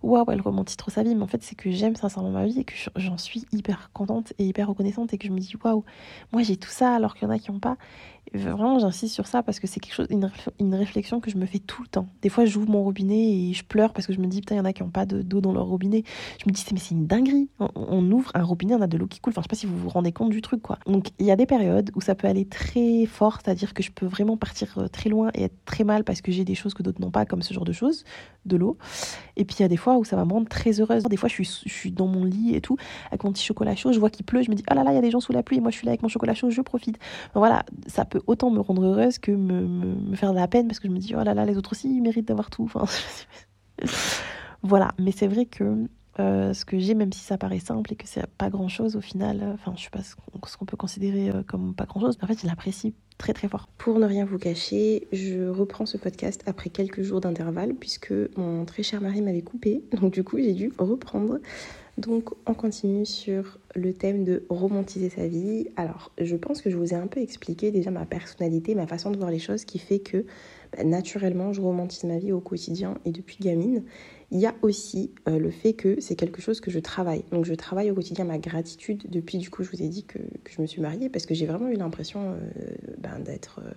[0.05, 1.17] waouh, elle romantise trop sa vie.
[1.17, 4.35] Mais en fait, c'est que j'aime sincèrement ma vie et que j'en suis hyper contente
[4.39, 5.83] et hyper reconnaissante et que je me dis, waouh,
[6.33, 7.77] moi j'ai tout ça alors qu'il y en a qui n'ont pas.
[8.33, 11.59] Vraiment, j'insiste sur ça parce que c'est quelque chose, une, réflexion que je me fais
[11.59, 12.07] tout le temps.
[12.23, 14.59] Des fois, j'ouvre mon robinet et je pleure parce que je me dis, putain, il
[14.59, 16.05] y en a qui n'ont pas d'eau dans leur robinet.
[16.39, 17.49] Je me dis, mais c'est une dinguerie.
[17.59, 19.33] On, ouvre un robinet, on a de l'eau qui coule.
[19.33, 20.79] Enfin, je sais pas si vous vous rendez compte du truc, quoi.
[20.87, 23.91] Donc, il y a des périodes où ça peut aller très fort, c'est-à-dire que je
[23.91, 26.73] peux vraiment partir euh, très loin et être très mal parce que j'ai des choses
[26.73, 28.05] que d'autres n'ont pas, comme ce genre de choses,
[28.47, 28.79] de l'eau.
[29.37, 31.03] Et puis, il y a des fois où ça va me rendre très heureuse.
[31.03, 32.77] Des fois, je suis, je suis dans mon lit et tout,
[33.09, 34.93] avec mon petit chocolat chaud, je vois qu'il pleut, je me dis, oh là là,
[34.93, 36.09] il y a des gens sous la pluie, et moi, je suis là avec mon
[36.09, 36.99] chocolat chaud, je profite.
[37.35, 40.89] voilà, ça peut autant me rendre heureuse que me, faire de la peine parce que
[40.89, 42.85] je me dis oh là là les autres aussi ils méritent d'avoir tout enfin
[44.63, 44.93] voilà.
[44.99, 45.87] Mais c'est vrai que
[46.19, 48.97] euh, ce que j'ai même si ça paraît simple et que c'est pas grand chose
[48.97, 50.17] au final euh, enfin je sais pas ce
[50.57, 53.69] qu'on peut considérer euh, comme pas grand chose en fait je l'apprécie très très fort.
[53.79, 58.65] Pour ne rien vous cacher je reprends ce podcast après quelques jours d'intervalle puisque mon
[58.65, 59.85] très cher mari m'avait coupé.
[59.93, 61.39] Donc du coup j'ai dû reprendre
[61.99, 65.69] donc on continue sur le thème de romantiser sa vie.
[65.77, 69.11] Alors je pense que je vous ai un peu expliqué déjà ma personnalité, ma façon
[69.11, 70.25] de voir les choses qui fait que
[70.77, 73.85] bah, naturellement je romantise ma vie au quotidien et depuis gamine.
[74.33, 77.25] Il y a aussi euh, le fait que c'est quelque chose que je travaille.
[77.33, 80.19] Donc je travaille au quotidien ma gratitude depuis du coup je vous ai dit que,
[80.49, 82.37] je me suis mariée parce que j'ai vraiment eu l'impression euh,
[82.99, 83.61] ben, d'être...
[83.65, 83.71] Euh,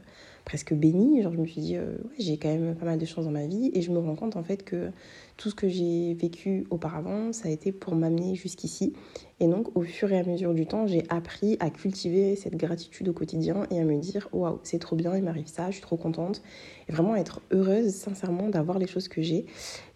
[0.46, 1.22] presque bénie.
[1.22, 1.78] Genre, je me suis dit,
[2.20, 3.72] j'ai quand même pas mal de choses dans ma vie.
[3.74, 4.92] Et je me rends compte, en fait, que
[5.38, 8.94] tout ce que j'ai vécu auparavant, ça a été pour m'amener jusqu'ici.
[9.40, 13.10] Et donc, au fur et à mesure du temps, j'ai appris à cultiver cette gratitude
[13.10, 15.82] au quotidien et à me dire waouh, c'est trop bien, il m'arrive ça, je suis
[15.82, 16.42] trop contente.
[16.88, 19.46] Et vraiment être heureuse, sincèrement, d'avoir les choses que j'ai.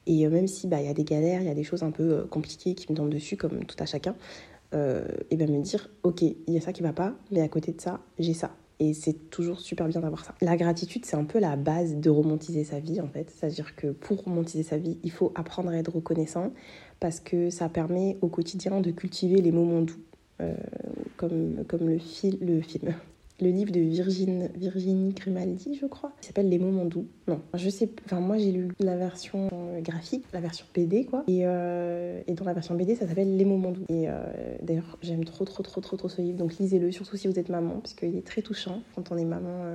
[0.08, 1.91] Et euh, même si bah, y a des galères, il y a des choses un
[1.91, 4.15] peu euh, compliquées qui me tombent dessus, comme tout à chacun,
[4.74, 7.48] euh, et bien me dire ok, il y a ça qui va pas, mais à
[7.48, 8.56] côté de ça, j'ai ça.
[8.80, 10.36] Et c'est toujours super bien d'avoir ça.
[10.41, 13.32] La gratitude, c'est un peu la base de romantiser sa vie, en fait.
[13.32, 16.54] C'est-à-dire que pour romantiser sa vie, il faut apprendre à être reconnaissant
[17.00, 20.00] parce que ça permet au quotidien de cultiver les moments doux,
[21.17, 22.93] comme, comme le, fil, le film,
[23.39, 26.12] le livre de Virginie, Grimaldi, je crois.
[26.21, 27.06] Il s'appelle Les moments doux.
[27.28, 27.89] Non, je sais.
[28.06, 31.23] Enfin, moi, j'ai lu la version euh, graphique, la version BD, quoi.
[31.28, 33.86] Et, euh, et dans la version BD, ça s'appelle Les moments doux.
[33.89, 34.23] Et euh,
[34.63, 36.38] d'ailleurs, j'aime trop, trop, trop, trop, trop ce livre.
[36.38, 38.82] Donc, lisez-le, surtout si vous êtes maman, parce qu'il est très touchant.
[38.95, 39.65] Quand on est maman,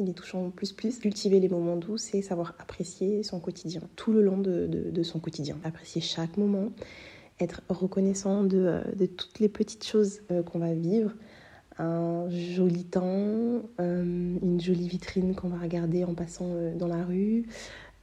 [0.00, 0.98] il est touchant plus, plus.
[0.98, 5.56] Cultiver les moments doux, c'est savoir apprécier son quotidien, tout le long de, son quotidien.
[5.62, 6.70] Apprécier chaque moment,
[7.40, 11.12] être reconnaissant de toutes les petites choses qu'on va vivre
[11.78, 17.04] un joli temps, euh, une jolie vitrine qu'on va regarder en passant euh, dans la
[17.04, 17.46] rue,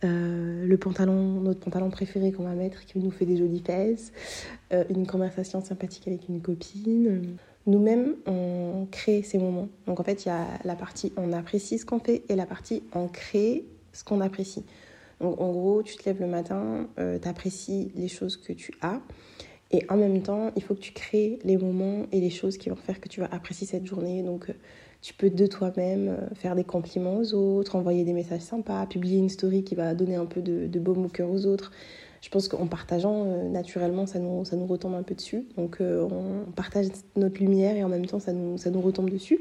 [0.03, 4.13] euh, le pantalon, notre pantalon préféré qu'on va mettre qui nous fait des jolies fesses,
[4.89, 7.36] une conversation sympathique avec une copine.
[7.67, 9.67] Nous-mêmes, on crée ces moments.
[9.88, 12.45] Donc en fait, il y a la partie on apprécie ce qu'on fait et la
[12.45, 14.63] partie on crée ce qu'on apprécie.
[15.19, 19.01] Donc en gros, tu te lèves le matin, tu apprécies les choses que tu as.
[19.71, 22.69] Et en même temps, il faut que tu crées les moments et les choses qui
[22.69, 24.23] vont faire que tu vas apprécier cette journée.
[24.23, 24.53] Donc, euh,
[25.01, 29.19] tu peux de toi-même euh, faire des compliments aux autres, envoyer des messages sympas, publier
[29.19, 31.71] une story qui va donner un peu de, de baume au cœur aux autres.
[32.21, 35.45] Je pense qu'en partageant, euh, naturellement, ça nous, ça nous retombe un peu dessus.
[35.55, 39.39] Donc, on partage notre lumière et en même temps, ça nous, ça nous retombe dessus.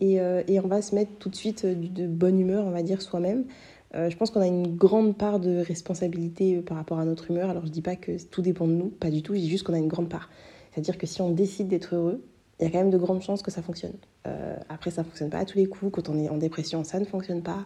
[0.00, 0.14] Et,
[0.46, 3.44] et on va se mettre tout de suite de bonne humeur, on va dire, soi-même.
[3.94, 7.30] Euh, je pense qu'on a une grande part de responsabilité euh, par rapport à notre
[7.30, 7.48] humeur.
[7.50, 9.64] Alors je dis pas que tout dépend de nous, pas du tout, je dis juste
[9.64, 10.28] qu'on a une grande part.
[10.72, 12.22] C'est-à-dire que si on décide d'être heureux,
[12.60, 13.94] il y a quand même de grandes chances que ça fonctionne.
[14.26, 15.92] Euh, après, ça ne fonctionne pas à tous les coups.
[15.92, 17.64] Quand on est en dépression, ça ne fonctionne pas.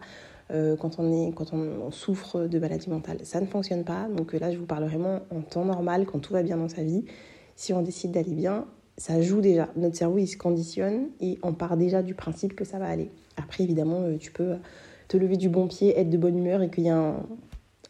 [0.51, 4.07] quand on, est, quand on, souffre de maladie mentale, ça ne fonctionne pas.
[4.15, 6.83] Donc là, je vous parle vraiment en temps normal, quand tout va bien dans sa
[6.83, 7.07] vie.
[7.57, 8.67] Si on décide d'aller bien,
[8.99, 9.71] ça joue déjà.
[9.77, 13.11] Notre cerveau, il se conditionne et on part déjà du principe que ça va aller.
[13.39, 14.57] Après, évidemment, tu peux
[15.09, 16.97] te lever du bon pied, être de bonne humeur et qu'il y a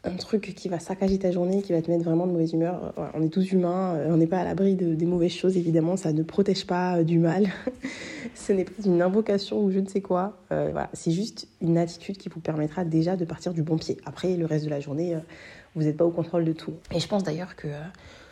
[0.04, 2.92] un, truc qui va saccager ta journée, qui va te mettre vraiment de mauvaise humeur.
[3.14, 5.96] on est tous humains, euh, on n'est pas à l'abri de, des mauvaises choses, évidemment,
[5.96, 7.48] ça ne protège pas euh, du mal.
[8.34, 10.38] Ce n'est pas une invocation ou je ne sais quoi.
[10.50, 13.98] Euh, voilà, c'est juste une attitude qui vous permettra déjà de partir du bon pied.
[14.04, 15.16] Après, le reste de la journée,
[15.76, 16.72] vous n'êtes pas au contrôle de tout.
[16.92, 17.68] Et je pense d'ailleurs que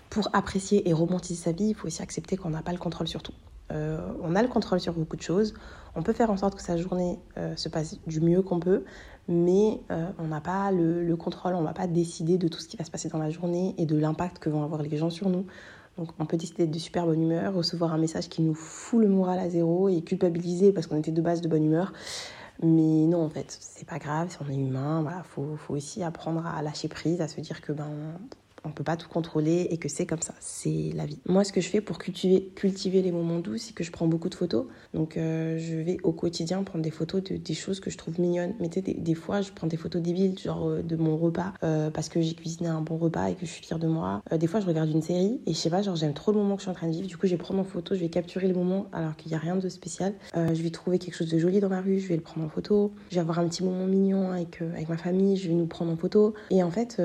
[0.08, 3.06] pour apprécier et romantiser sa vie, il faut aussi accepter qu'on n'a pas le contrôle
[3.06, 3.34] sur tout.
[3.70, 5.54] On a le contrôle sur beaucoup de choses.
[5.94, 8.84] On peut faire en sorte que sa journée euh, se passe du mieux qu'on peut,
[9.28, 12.68] mais euh, on n'a pas le, contrôle, on ne va pas décider de tout ce
[12.68, 15.10] qui va se passer dans la journée et de l'impact que vont avoir les gens
[15.10, 15.46] sur nous.
[15.98, 19.00] Donc on peut décider d'être de super bonne humeur, recevoir un message qui nous fout
[19.00, 21.92] le moral à zéro et culpabiliser parce qu'on était de base de bonne humeur.
[22.62, 26.02] Mais non, en fait, c'est pas grave, si on est humain, voilà, faut, faut aussi
[26.02, 27.88] apprendre à lâcher prise, à se dire que ben
[28.64, 31.18] on peut pas tout contrôler et que c'est comme ça, c'est la vie.
[31.26, 34.06] Moi, ce que je fais pour cultiver, cultiver les moments doux, c'est que je prends
[34.06, 34.66] beaucoup de photos.
[34.94, 38.20] Donc, euh, je vais au quotidien prendre des photos de, des choses que je trouve
[38.20, 38.54] mignonnes.
[38.60, 41.52] Mais tu sais, des, fois, je prends des photos débiles, genre euh, de mon repas,
[41.62, 44.22] euh, parce que j'ai cuisiné un bon repas et que je suis fière de moi.
[44.32, 46.56] des fois, je regarde une série et je sais pas, genre j'aime trop le moment
[46.56, 47.06] que je suis en train de vivre.
[47.06, 49.36] Du coup, je vais prendre en photo, je vais capturer le moment alors qu'il n'y
[49.36, 50.14] a rien de spécial.
[50.34, 52.48] je vais trouver quelque chose de joli dans la rue, je vais le prendre en
[52.48, 52.92] photo.
[53.10, 55.92] Je vais avoir un petit moment mignon avec, avec ma famille, je vais nous prendre
[55.92, 56.34] en photo.
[56.50, 57.00] Et en fait,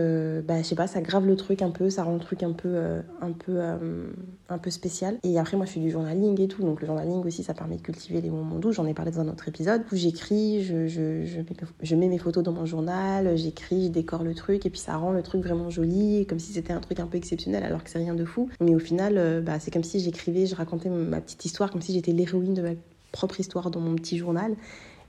[0.46, 2.44] bah, je sais pas, ça grave le truc truc un peu, ça rend le truc
[2.44, 4.08] un peu, euh, un peu, euh,
[4.50, 5.18] un peu spécial.
[5.24, 7.78] Et après, moi, je fais du journaling et tout, donc le journaling aussi, ça permet
[7.78, 8.72] de cultiver les moments doux.
[8.72, 12.44] J'en ai parlé dans un autre épisode où j'écris, je, je, je, mets, mes photos
[12.44, 15.70] dans mon journal, j'écris, je décore le truc, et puis ça rend le truc vraiment
[15.70, 18.50] joli, comme si c'était un truc un peu exceptionnel, alors que c'est rien de fou.
[18.60, 21.82] Mais au final, euh, bah, c'est comme si j'écrivais, je racontais ma petite histoire, comme
[21.82, 22.72] si j'étais l'héroïne de ma
[23.12, 24.56] propre histoire dans mon petit journal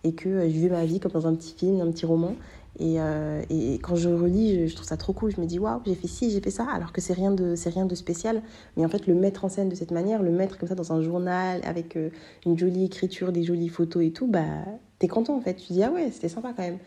[0.05, 2.37] et que je vivais ma vie comme dans un petit film, un petit roman.
[2.81, 5.33] Euh, et, quand je relis, je, trouve ça trop cool.
[5.35, 7.55] Je me dis, waouh, j'ai fait ci, j'ai fait ça, alors que c'est rien, de,
[7.67, 8.43] rien de spécial.
[8.77, 10.93] Mais en fait, le mettre en scène de cette manière, le mettre comme ça dans
[10.93, 12.11] un journal, avec euh,
[12.45, 14.45] une jolie écriture, des jolies photos et tout, bah,
[14.99, 15.55] t'es content en fait.
[15.55, 16.79] Tu dis, ah ouais, c'était sympa quand même.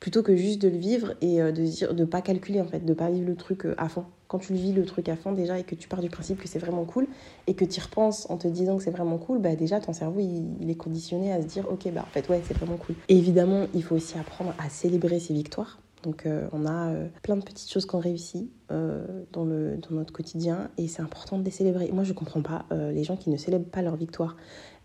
[0.00, 2.84] Plutôt que juste de le vivre et euh, de dire, de pas calculer en fait,
[2.84, 5.32] de pas vivre le truc à fond quand tu le vis le truc à fond
[5.32, 7.08] déjà et que tu pars du principe que c'est vraiment cool
[7.46, 9.94] et que tu y repenses en te disant que c'est vraiment cool, bah déjà ton
[9.94, 12.94] cerveau il, est conditionné à se dire ok bah en fait ouais c'est vraiment cool.
[13.08, 15.80] Évidemment il faut aussi apprendre à célébrer ses victoires.
[16.04, 19.96] Donc euh, on a euh, plein de petites choses qu'on réussit euh, dans, le, dans
[19.96, 21.90] notre quotidien et c'est important de les célébrer.
[21.92, 24.36] Moi je comprends pas les gens qui ne célèbrent pas leur victoire.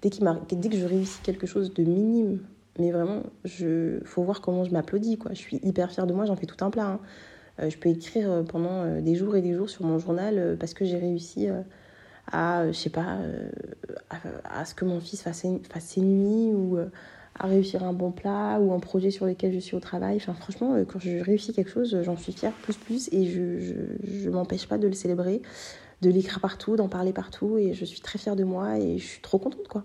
[0.02, 2.40] Dès, dès que je réussis quelque chose de minime,
[2.80, 5.32] mais vraiment, je faut voir comment je m'applaudis quoi.
[5.34, 6.88] Je suis hyper fière de moi, j'en fais tout un plat.
[6.88, 7.00] Hein.
[7.60, 10.58] Euh, je peux écrire euh, pendant euh, des jours et des jours sur mon journal
[10.60, 11.48] parce que j'ai réussi
[12.32, 13.20] à, je sais pas,
[14.44, 16.78] à, ce que mon fils fasse, fasse ses nuits ou
[17.36, 20.18] à réussir un bon plat ou un projet sur lequel je suis au travail.
[20.18, 24.30] Enfin, franchement, quand je réussis quelque chose, j'en suis fière plus plus et je ne
[24.32, 25.42] m'empêche pas de le célébrer,
[26.02, 29.06] de l'écrire partout, d'en parler partout et je suis très fière de moi et je
[29.06, 29.84] suis trop contente quoi.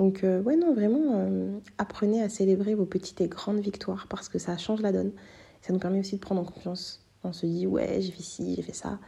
[0.00, 1.28] Donc, ouais, non, vraiment,
[1.76, 5.12] apprenez à célébrer vos petites et grandes victoires parce que ça change la donne.
[5.60, 7.04] Ça nous permet aussi de prendre en confiance.
[7.22, 8.98] On se dit, ouais, j'ai fait ci, j'ai fait ça.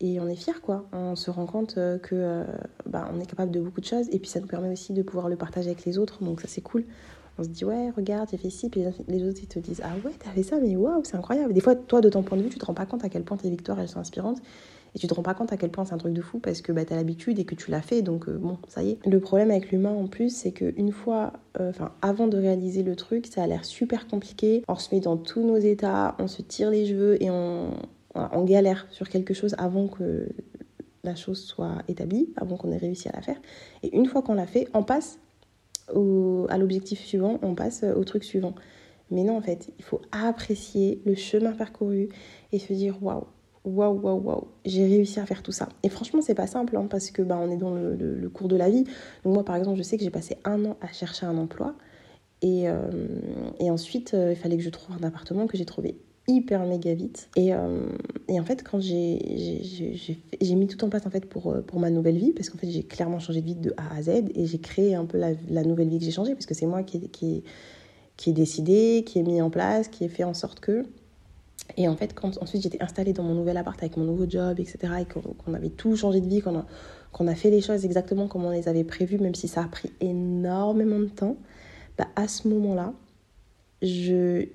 [0.00, 0.88] Et on est fier, quoi.
[0.92, 2.44] On se rend compte que
[2.86, 4.08] bah, on est capable de beaucoup de choses.
[4.10, 6.24] Et puis, ça nous permet aussi de pouvoir le partager avec les autres.
[6.24, 6.86] Donc, ça, c'est cool
[7.38, 9.94] on se dit ouais regarde j'ai fait ci puis les autres ils te disent ah
[10.04, 12.42] ouais t'as fait ça mais waouh c'est incroyable des fois toi de ton point de
[12.42, 14.38] vue tu te rends pas compte à quel point tes victoires elles sont inspirantes
[14.94, 16.60] et tu te rends pas compte à quel point c'est un truc de fou parce
[16.60, 18.90] que bah, tu as l'habitude et que tu l'as fait donc euh, bon ça y
[18.90, 22.96] est le problème avec l'humain en plus c'est qu'une fois euh, avant de réaliser le
[22.96, 26.42] truc ça a l'air super compliqué on se met dans tous nos états on se
[26.42, 27.70] tire les cheveux et on,
[28.14, 30.28] on galère sur quelque chose avant que
[31.04, 33.40] la chose soit établie, avant qu'on ait réussi à la faire.
[33.82, 35.18] Et une fois qu'on l'a fait, on passe
[35.88, 38.54] à l'objectif suivant, on passe au truc suivant.
[39.10, 42.08] Mais non, en fait, il faut apprécier le chemin parcouru
[42.52, 43.26] et se dire waouh,
[43.64, 45.68] waouh, waouh, waouh, j'ai réussi à faire tout ça.
[45.82, 48.56] Et franchement, c'est pas simple hein, parce que bah, on est dans le, cours de
[48.56, 48.84] la vie.
[49.24, 51.74] Donc, moi, par exemple, je sais que j'ai passé un an à chercher un emploi
[52.42, 52.90] et, euh,
[53.60, 55.96] et ensuite, euh, il fallait que je trouve un appartement que j'ai trouvé
[56.28, 57.28] hyper méga vite.
[57.36, 57.88] Et, euh,
[58.28, 59.18] et en fait, quand j'ai
[60.54, 62.82] mis tout en place en fait pour, pour ma nouvelle vie, parce qu'en fait, j'ai
[62.82, 65.88] clairement changé de vie de A à Z et j'ai créé un peu la, nouvelle
[65.88, 67.44] vie que j'ai changée, parce que c'est moi qui, qui,
[68.16, 70.84] qui ai décidé, qui ai mis en place, qui ai fait en sorte que.
[71.76, 74.60] Et en fait, quand ensuite j'étais installée dans mon nouvel appart avec mon nouveau job,
[74.60, 78.28] etc., et qu'on avait tout changé de vie, qu'on a, a fait les choses exactement
[78.28, 81.36] comme on les avait prévues, même si ça a pris énormément de temps,
[81.96, 82.92] bah, à ce moment-là,
[83.80, 84.48] je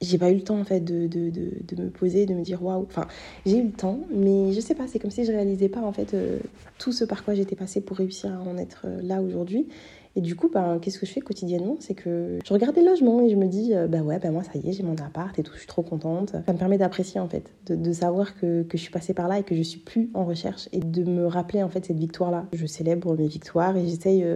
[0.00, 2.42] j'ai pas eu le temps en fait de, de, de, de me poser, de me
[2.42, 2.84] dire waouh.
[2.84, 3.06] Enfin,
[3.44, 5.92] j'ai eu le temps, mais je sais pas, c'est comme si je réalisais pas en
[5.92, 6.38] fait euh,
[6.78, 9.68] tout ce par quoi j'étais passée pour réussir à en être euh, là aujourd'hui.
[10.16, 11.76] Et du coup, ben, qu'est-ce que je fais quotidiennement?
[11.78, 14.42] C'est que je regarde les logements et je me dis, euh, bah ouais, ben moi
[14.42, 16.30] ça y est, j'ai mon appart et tout, je suis trop contente.
[16.46, 19.28] Ça me permet d'apprécier en fait, de, de savoir que, que, je suis passée par
[19.28, 21.98] là et que je suis plus en recherche et de me rappeler en fait cette
[21.98, 22.46] victoire-là.
[22.52, 24.26] Je célèbre mes victoires et j'essaye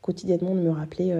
[0.00, 1.14] quotidiennement de me rappeler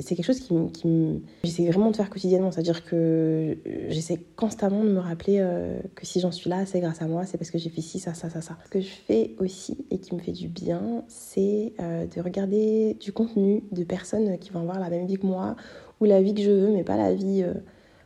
[0.00, 2.50] c'est quelque chose qui, j'essaie vraiment de faire quotidiennement.
[2.50, 3.56] C'est-à-dire que
[3.88, 7.26] j'essaie constamment de me rappeler euh, que si j'en suis là, c'est grâce à moi,
[7.26, 8.56] c'est parce que j'ai fait ci, ça, ça, ça, ça.
[8.64, 12.94] Ce que je fais aussi et qui me fait du bien, c'est euh, de regarder
[13.00, 15.56] du contenu de personnes qui vont avoir la même vie que moi
[16.00, 17.42] ou la vie que je veux, mais pas la vie.
[17.42, 17.54] Euh,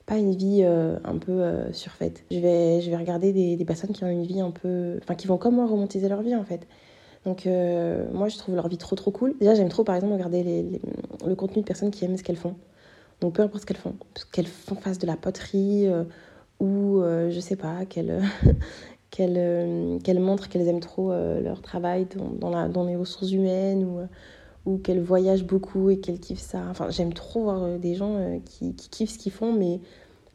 [0.06, 2.24] pas une vie un peu surfaite.
[2.30, 4.98] Je vais, je vais regarder des, des, personnes qui ont une vie un peu...
[5.02, 6.66] Enfin, qui vont comme moi romantiser leur vie, en fait.
[7.28, 9.34] Donc euh, moi, je trouve leur vie trop trop cool.
[9.38, 10.80] Déjà, j'aime trop par exemple regarder
[11.26, 12.56] le contenu de personnes qui aiment ce qu'elles font.
[13.20, 13.96] Donc peu importe ce qu'elles font,
[14.32, 16.04] qu'elles face de la poterie euh,
[16.58, 18.22] ou euh, je sais pas, qu'elles
[20.18, 22.06] montrent qu'elles aiment trop leur travail
[22.40, 24.00] dans, la, dans les ressources humaines ou
[24.64, 26.62] ou qu'elles voyagent beaucoup et qu'elles kiffent ça.
[26.70, 29.80] Enfin, j'aime trop voir des gens qui, qui kiffent ce qu'ils font, mais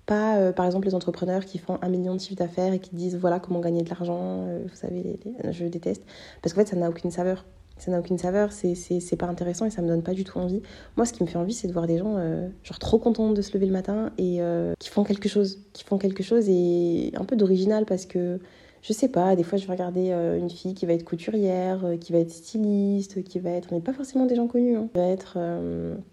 [0.05, 2.95] pas, euh, par exemple, les entrepreneurs qui font un million de chiffres d'affaires et qui
[2.95, 4.45] disent voilà comment gagner de l'argent.
[4.47, 6.03] Euh, vous savez, je déteste.
[6.41, 7.45] Parce qu'en fait, ça n'a aucune saveur.
[7.77, 10.61] Ça n'a aucune saveur, c'est pas intéressant et ça me donne pas du tout envie.
[10.95, 13.31] Moi, ce qui me fait envie, c'est de voir des gens, euh, genre, trop contents
[13.31, 14.39] de se lever le matin et
[14.79, 15.59] qui font quelque chose.
[15.73, 18.39] Qui font quelque chose et un peu d'original parce que
[18.83, 22.11] je sais pas, des fois je vais regarder une fille qui va être couturière, qui
[22.11, 24.89] va être styliste, qui va être, mais pas forcément des gens connus, hein.
[24.93, 25.39] qui va être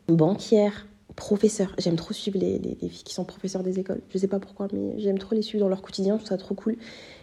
[0.08, 0.86] banquière,
[1.20, 1.74] professeurs.
[1.78, 4.00] J'aime trop suivre les, les, filles qui sont professeurs des écoles.
[4.08, 6.14] Je sais pas pourquoi, mais j'aime trop les suivre dans leur quotidien.
[6.14, 6.76] Je trouve ça trop cool.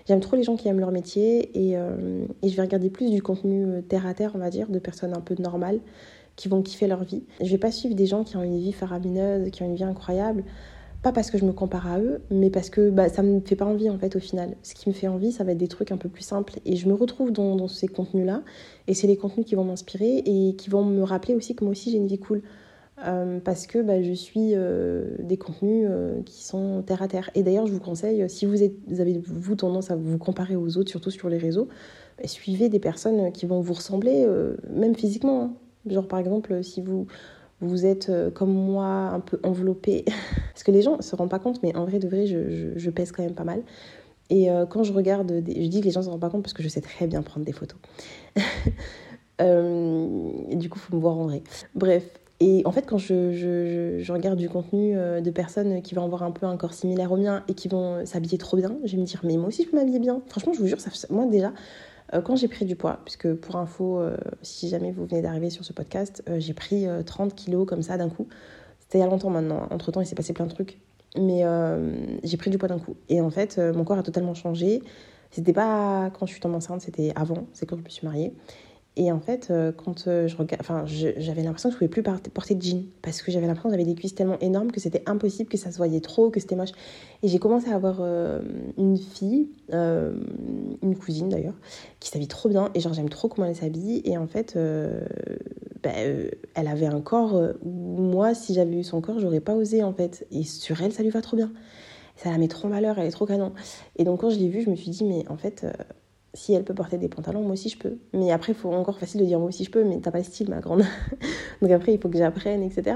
[0.07, 3.23] J'aime trop les gens qui aiment leur métier et, euh, je vais regarder plus du
[3.23, 5.79] contenu euh, terre à terre, on va dire, de personnes un peu normales
[6.35, 7.23] qui vont kiffer leur vie.
[7.41, 9.83] Je vais pas suivre des gens qui ont une vie faramineuse, qui ont une vie
[9.83, 10.43] incroyable.
[11.01, 13.55] Pas parce que je me compare à eux, mais parce que bah, ça me fait
[13.55, 14.55] pas envie en fait au final.
[14.61, 16.59] Ce qui me fait envie, ça va être des trucs un peu plus simples.
[16.65, 18.43] Et je me retrouve dans, dans ces contenus-là.
[18.87, 21.71] Et c'est les contenus qui vont m'inspirer et qui vont me rappeler aussi que moi
[21.71, 22.43] aussi j'ai une vie cool.
[23.05, 27.29] Euh, parce que bah, je suis euh, des contenus euh, qui sont terre à terre.
[27.35, 30.89] Et d'ailleurs, je vous conseille, si vous, avez vous tendance à vous comparer aux autres,
[30.89, 31.67] surtout sur les réseaux,
[32.17, 34.27] bah, suivez des personnes qui vont vous ressembler,
[34.73, 35.43] même physiquement.
[35.43, 35.53] Hein.
[35.85, 37.05] Genre par exemple, si vous,
[37.61, 40.03] vous êtes comme moi un peu enveloppé,
[40.53, 42.89] parce que les gens ne se rendent pas compte, mais en vrai de vrai, je,
[42.89, 43.61] pèse quand même pas mal.
[44.29, 46.63] Et quand je regarde, je dis que les gens se rendent pas compte parce que
[46.63, 47.77] je sais très bien prendre des photos.
[49.39, 51.43] du coup, il faut me voir en vrai.
[51.75, 52.03] Bref,
[52.39, 56.31] et en fait, quand je, regarde du contenu euh, de personnes qui vont avoir un
[56.31, 59.07] peu un corps similaire au mien et qui vont s'habiller trop bien, je vais me
[59.07, 60.21] dire, mais moi aussi je peux m'habiller bien.
[60.27, 60.77] Franchement, je vous jure,
[61.09, 61.51] moi déjà,
[62.13, 65.49] euh, quand j'ai pris du poids, puisque pour info, euh, si jamais vous venez d'arriver
[65.49, 68.27] sur ce podcast, j'ai pris 30 kilos comme ça d'un coup.
[68.79, 69.67] C'était il y a longtemps maintenant.
[69.71, 70.77] Entre temps, il s'est passé plein de trucs.
[71.17, 71.43] Mais
[72.23, 72.95] j'ai pris du poids d'un coup.
[73.09, 74.83] Et en fait, mon corps a totalement changé.
[75.31, 78.33] C'était pas quand je suis tombée enceinte, c'était avant, c'est quand je me suis mariée.
[78.99, 82.01] Et en fait, euh, quand euh, je regarde, enfin, j'avais l'impression que je pouvais plus
[82.01, 85.03] porter de jean parce que j'avais l'impression que j'avais des cuisses tellement énormes que c'était
[85.05, 86.71] impossible, que ça se voyait trop, que c'était moche.
[87.21, 88.41] Et j'ai commencé à avoir euh,
[88.75, 91.53] une fille, une cousine d'ailleurs,
[91.99, 92.71] qui s'habille trop bien.
[92.73, 94.01] Et genre, j'aime trop comment elle s'habille.
[94.03, 94.57] Et en fait,
[95.83, 99.83] bah, elle avait un corps où moi, si j'avais eu son corps, j'aurais pas osé
[99.83, 100.25] en fait.
[100.31, 101.51] Et sur elle, ça lui va trop bien.
[102.15, 103.53] Ça la met trop en valeur, elle est trop canon.
[103.95, 105.67] Et donc, quand je l'ai vue, je me suis dit, mais en fait
[106.37, 107.97] si elle peut porter des pantalons, moi aussi je peux.
[108.13, 110.19] Mais après, il faut encore facile de dire moi aussi je peux, mais t'as pas
[110.19, 110.83] le style, ma grande.
[111.61, 112.95] Donc après, il faut que j'apprenne, etc.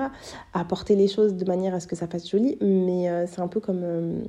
[0.54, 2.58] à porter les choses de manière à ce que ça fasse joli.
[2.62, 4.22] Mais euh, c'est un peu comme, euh,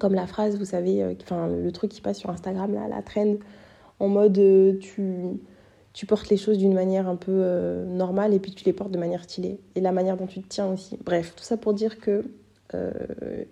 [0.00, 1.14] comme la phrase, vous savez, euh,
[1.48, 3.36] le, truc qui passe sur Instagram, là, la trend,
[4.00, 4.40] en mode
[4.80, 5.38] tu,
[5.92, 7.44] tu portes les choses d'une manière un peu
[7.86, 9.60] normale et puis tu les portes de manière stylée.
[9.76, 10.98] Et la manière dont tu te tiens aussi.
[11.04, 12.24] Bref, tout ça pour dire que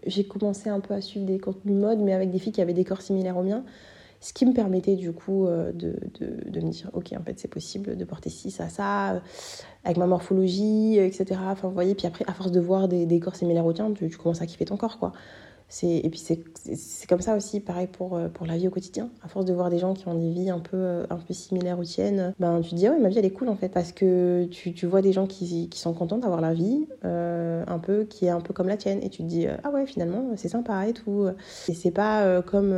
[0.05, 2.63] j'ai commencé un peu à suivre des contenus de mode, mais avec des filles qui
[2.63, 3.63] avaient des corps similaires aux miens.
[4.21, 7.39] Ce qui me permettait du coup euh, de, de, de me dire, ok, en fait,
[7.39, 9.21] c'est possible de porter ci, ça, ça, euh,
[9.85, 11.41] avec ma morphologie, etc.
[11.47, 13.93] Enfin, vous voyez, puis après, à force de voir des, des corps similaires au tien,
[13.93, 15.13] tu, tu commences à kiffer ton corps, quoi.
[15.83, 19.09] Et puis c'est comme ça aussi, pareil pour, euh, pour la vie au quotidien.
[19.23, 21.33] À force de voir des gens qui ont des vies un peu, euh, un peu
[21.33, 23.57] similaires aux tiennes, ben, tu te dis, ah ouais, ma vie elle est cool en
[23.57, 23.69] fait.
[23.69, 27.65] Parce que tu, tu vois des gens qui, qui sont contents d'avoir la vie, euh,
[27.67, 29.01] un peu, qui est un peu comme la tienne.
[29.03, 31.27] Et tu te dis, ah ouais, finalement, c'est sympa et tout.
[31.69, 32.75] Et c'est pas comme.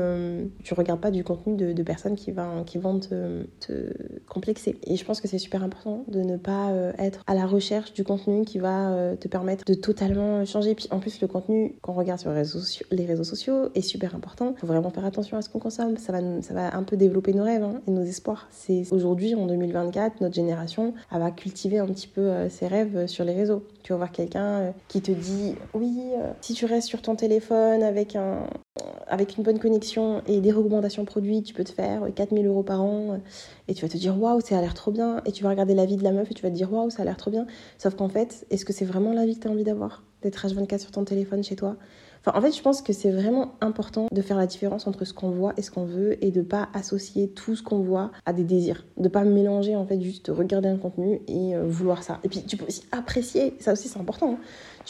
[0.62, 3.92] tu regardes pas du contenu de, de personnes qui, va, qui vont te, te,
[4.28, 4.76] complexer.
[4.84, 8.04] Et je pense que c'est super important de ne pas être à la recherche du
[8.04, 10.74] contenu qui va te permettre de totalement changer.
[10.74, 13.82] Puis en plus, le contenu qu'on regarde sur les réseaux sociaux, les réseaux sociaux est
[13.82, 14.54] super important.
[14.56, 15.96] Il faut vraiment faire attention à ce qu'on consomme.
[15.96, 18.48] Ça va, ça va un peu développer nos rêves hein, et nos espoirs.
[18.50, 23.06] C'est aujourd'hui, en 2024, notre génération, elle va cultiver un petit peu euh, ses rêves
[23.06, 23.64] sur les réseaux.
[23.82, 27.16] Tu vas voir quelqu'un euh, qui te dit oui, euh, si tu restes sur ton
[27.16, 28.46] téléphone avec un
[29.06, 32.80] avec une bonne connexion et des recommandations produits, tu peux te faire 4000 euros par
[32.80, 33.20] an
[33.68, 35.20] et tu vas te dire waouh, ça a l'air trop bien.
[35.26, 36.88] Et tu vas regarder la vie de la meuf et tu vas te dire waouh,
[36.88, 37.46] ça a l'air trop bien.
[37.76, 40.02] Sauf qu'en fait, est-ce que c'est vraiment la vie que tu as envie d'avoir?
[40.22, 41.76] D'être H24 sur ton téléphone chez toi?
[42.26, 45.30] En fait, je pense que c'est vraiment important de faire la différence entre ce qu'on
[45.30, 48.44] voit et ce qu'on veut et de pas associer tout ce qu'on voit à des
[48.44, 48.84] désirs.
[48.96, 52.20] De pas mélanger, en fait, juste regarder un contenu et euh, vouloir ça.
[52.24, 54.34] Et puis, tu peux aussi apprécier, ça aussi, c'est important.
[54.34, 54.38] Hein.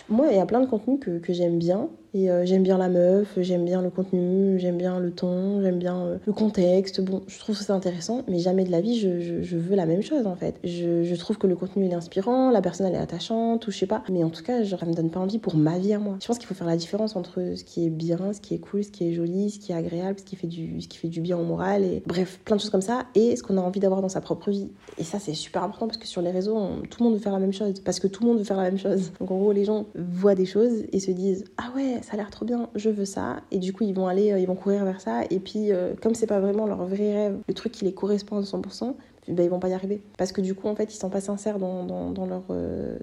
[0.08, 1.88] Moi, il y a plein de contenus que, que j'aime bien.
[2.14, 5.78] Et euh, j'aime bien la meuf, j'aime bien le contenu, j'aime bien le ton, j'aime
[5.78, 7.00] bien euh, le contexte.
[7.00, 10.02] Bon, je trouve ça intéressant, mais jamais de la vie, je, je, veux la même
[10.02, 10.56] chose en fait.
[10.62, 13.86] Je, je, trouve que le contenu est inspirant, la personne est attachante, ou je sais
[13.86, 14.02] pas.
[14.10, 16.18] Mais en tout cas, genre, ça me donne pas envie pour ma vie à moi.
[16.20, 18.58] Je pense qu'il faut faire la différence entre ce qui est bien, ce qui est
[18.58, 20.98] cool, ce qui est joli, ce qui est agréable, ce qui fait du, ce qui
[20.98, 23.56] fait du bien au moral, et bref, plein de choses comme ça, et ce qu'on
[23.56, 24.68] a envie d'avoir dans sa propre vie.
[24.98, 26.58] Et ça, c'est super important parce que sur les réseaux,
[26.90, 27.80] tout le monde veut faire la même chose.
[27.80, 29.12] Parce que tout le monde veut faire la même chose.
[29.18, 32.16] Donc en gros, les gens voient des choses et se disent Ah ouais, ça a
[32.16, 33.40] l'air trop bien, je veux ça.
[33.50, 35.22] Et du coup, ils vont aller, euh, ils vont courir vers ça.
[35.30, 38.38] Et puis, euh, comme c'est pas vraiment leur vrai rêve, le truc qui les correspond
[38.38, 38.94] à 100%,
[39.28, 40.00] ben, ils vont pas y arriver.
[40.18, 41.84] Parce que du coup, en fait, ils sont pas sincères dans,
[42.26, 42.98] leur, euh,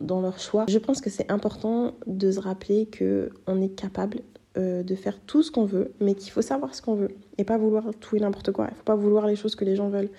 [0.00, 0.66] dans, leur choix.
[0.68, 4.20] Je pense que c'est important de se rappeler que on est capable
[4.56, 7.08] de faire tout ce qu'on veut, mais qu'il faut savoir ce qu'on veut
[7.38, 8.68] et pas vouloir tout et n'importe quoi.
[8.70, 10.10] Il faut pas vouloir les choses que les gens veulent.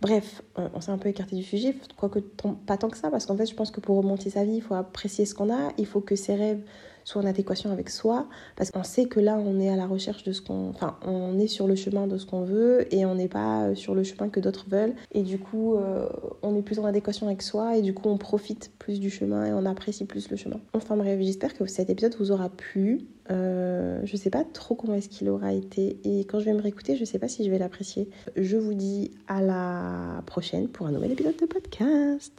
[0.00, 3.36] Bref, on s'est un peu écarté du sujet, quoique pas tant que ça, parce qu'en
[3.36, 5.86] fait, je pense que pour remonter sa vie, il faut apprécier ce qu'on a, il
[5.86, 6.62] faut que ses rêves
[7.06, 8.26] soit en adéquation avec soi,
[8.56, 10.70] parce qu'on sait que là, on est à la recherche de ce qu'on...
[10.70, 13.94] Enfin, on est sur le chemin de ce qu'on veut, et on n'est pas sur
[13.94, 16.08] le chemin que d'autres veulent, et du coup, euh,
[16.42, 19.46] on est plus en adéquation avec soi, et du coup, on profite plus du chemin,
[19.46, 20.58] et on apprécie plus le chemin.
[20.74, 23.06] Enfin bref, j'espère que cet épisode vous aura plu.
[23.30, 26.60] Euh, je sais pas trop comment est-ce qu'il aura été, et quand je vais me
[26.60, 28.10] réécouter, je sais pas si je vais l'apprécier.
[28.34, 32.32] Je vous dis à la prochaine pour un nouvel épisode de podcast.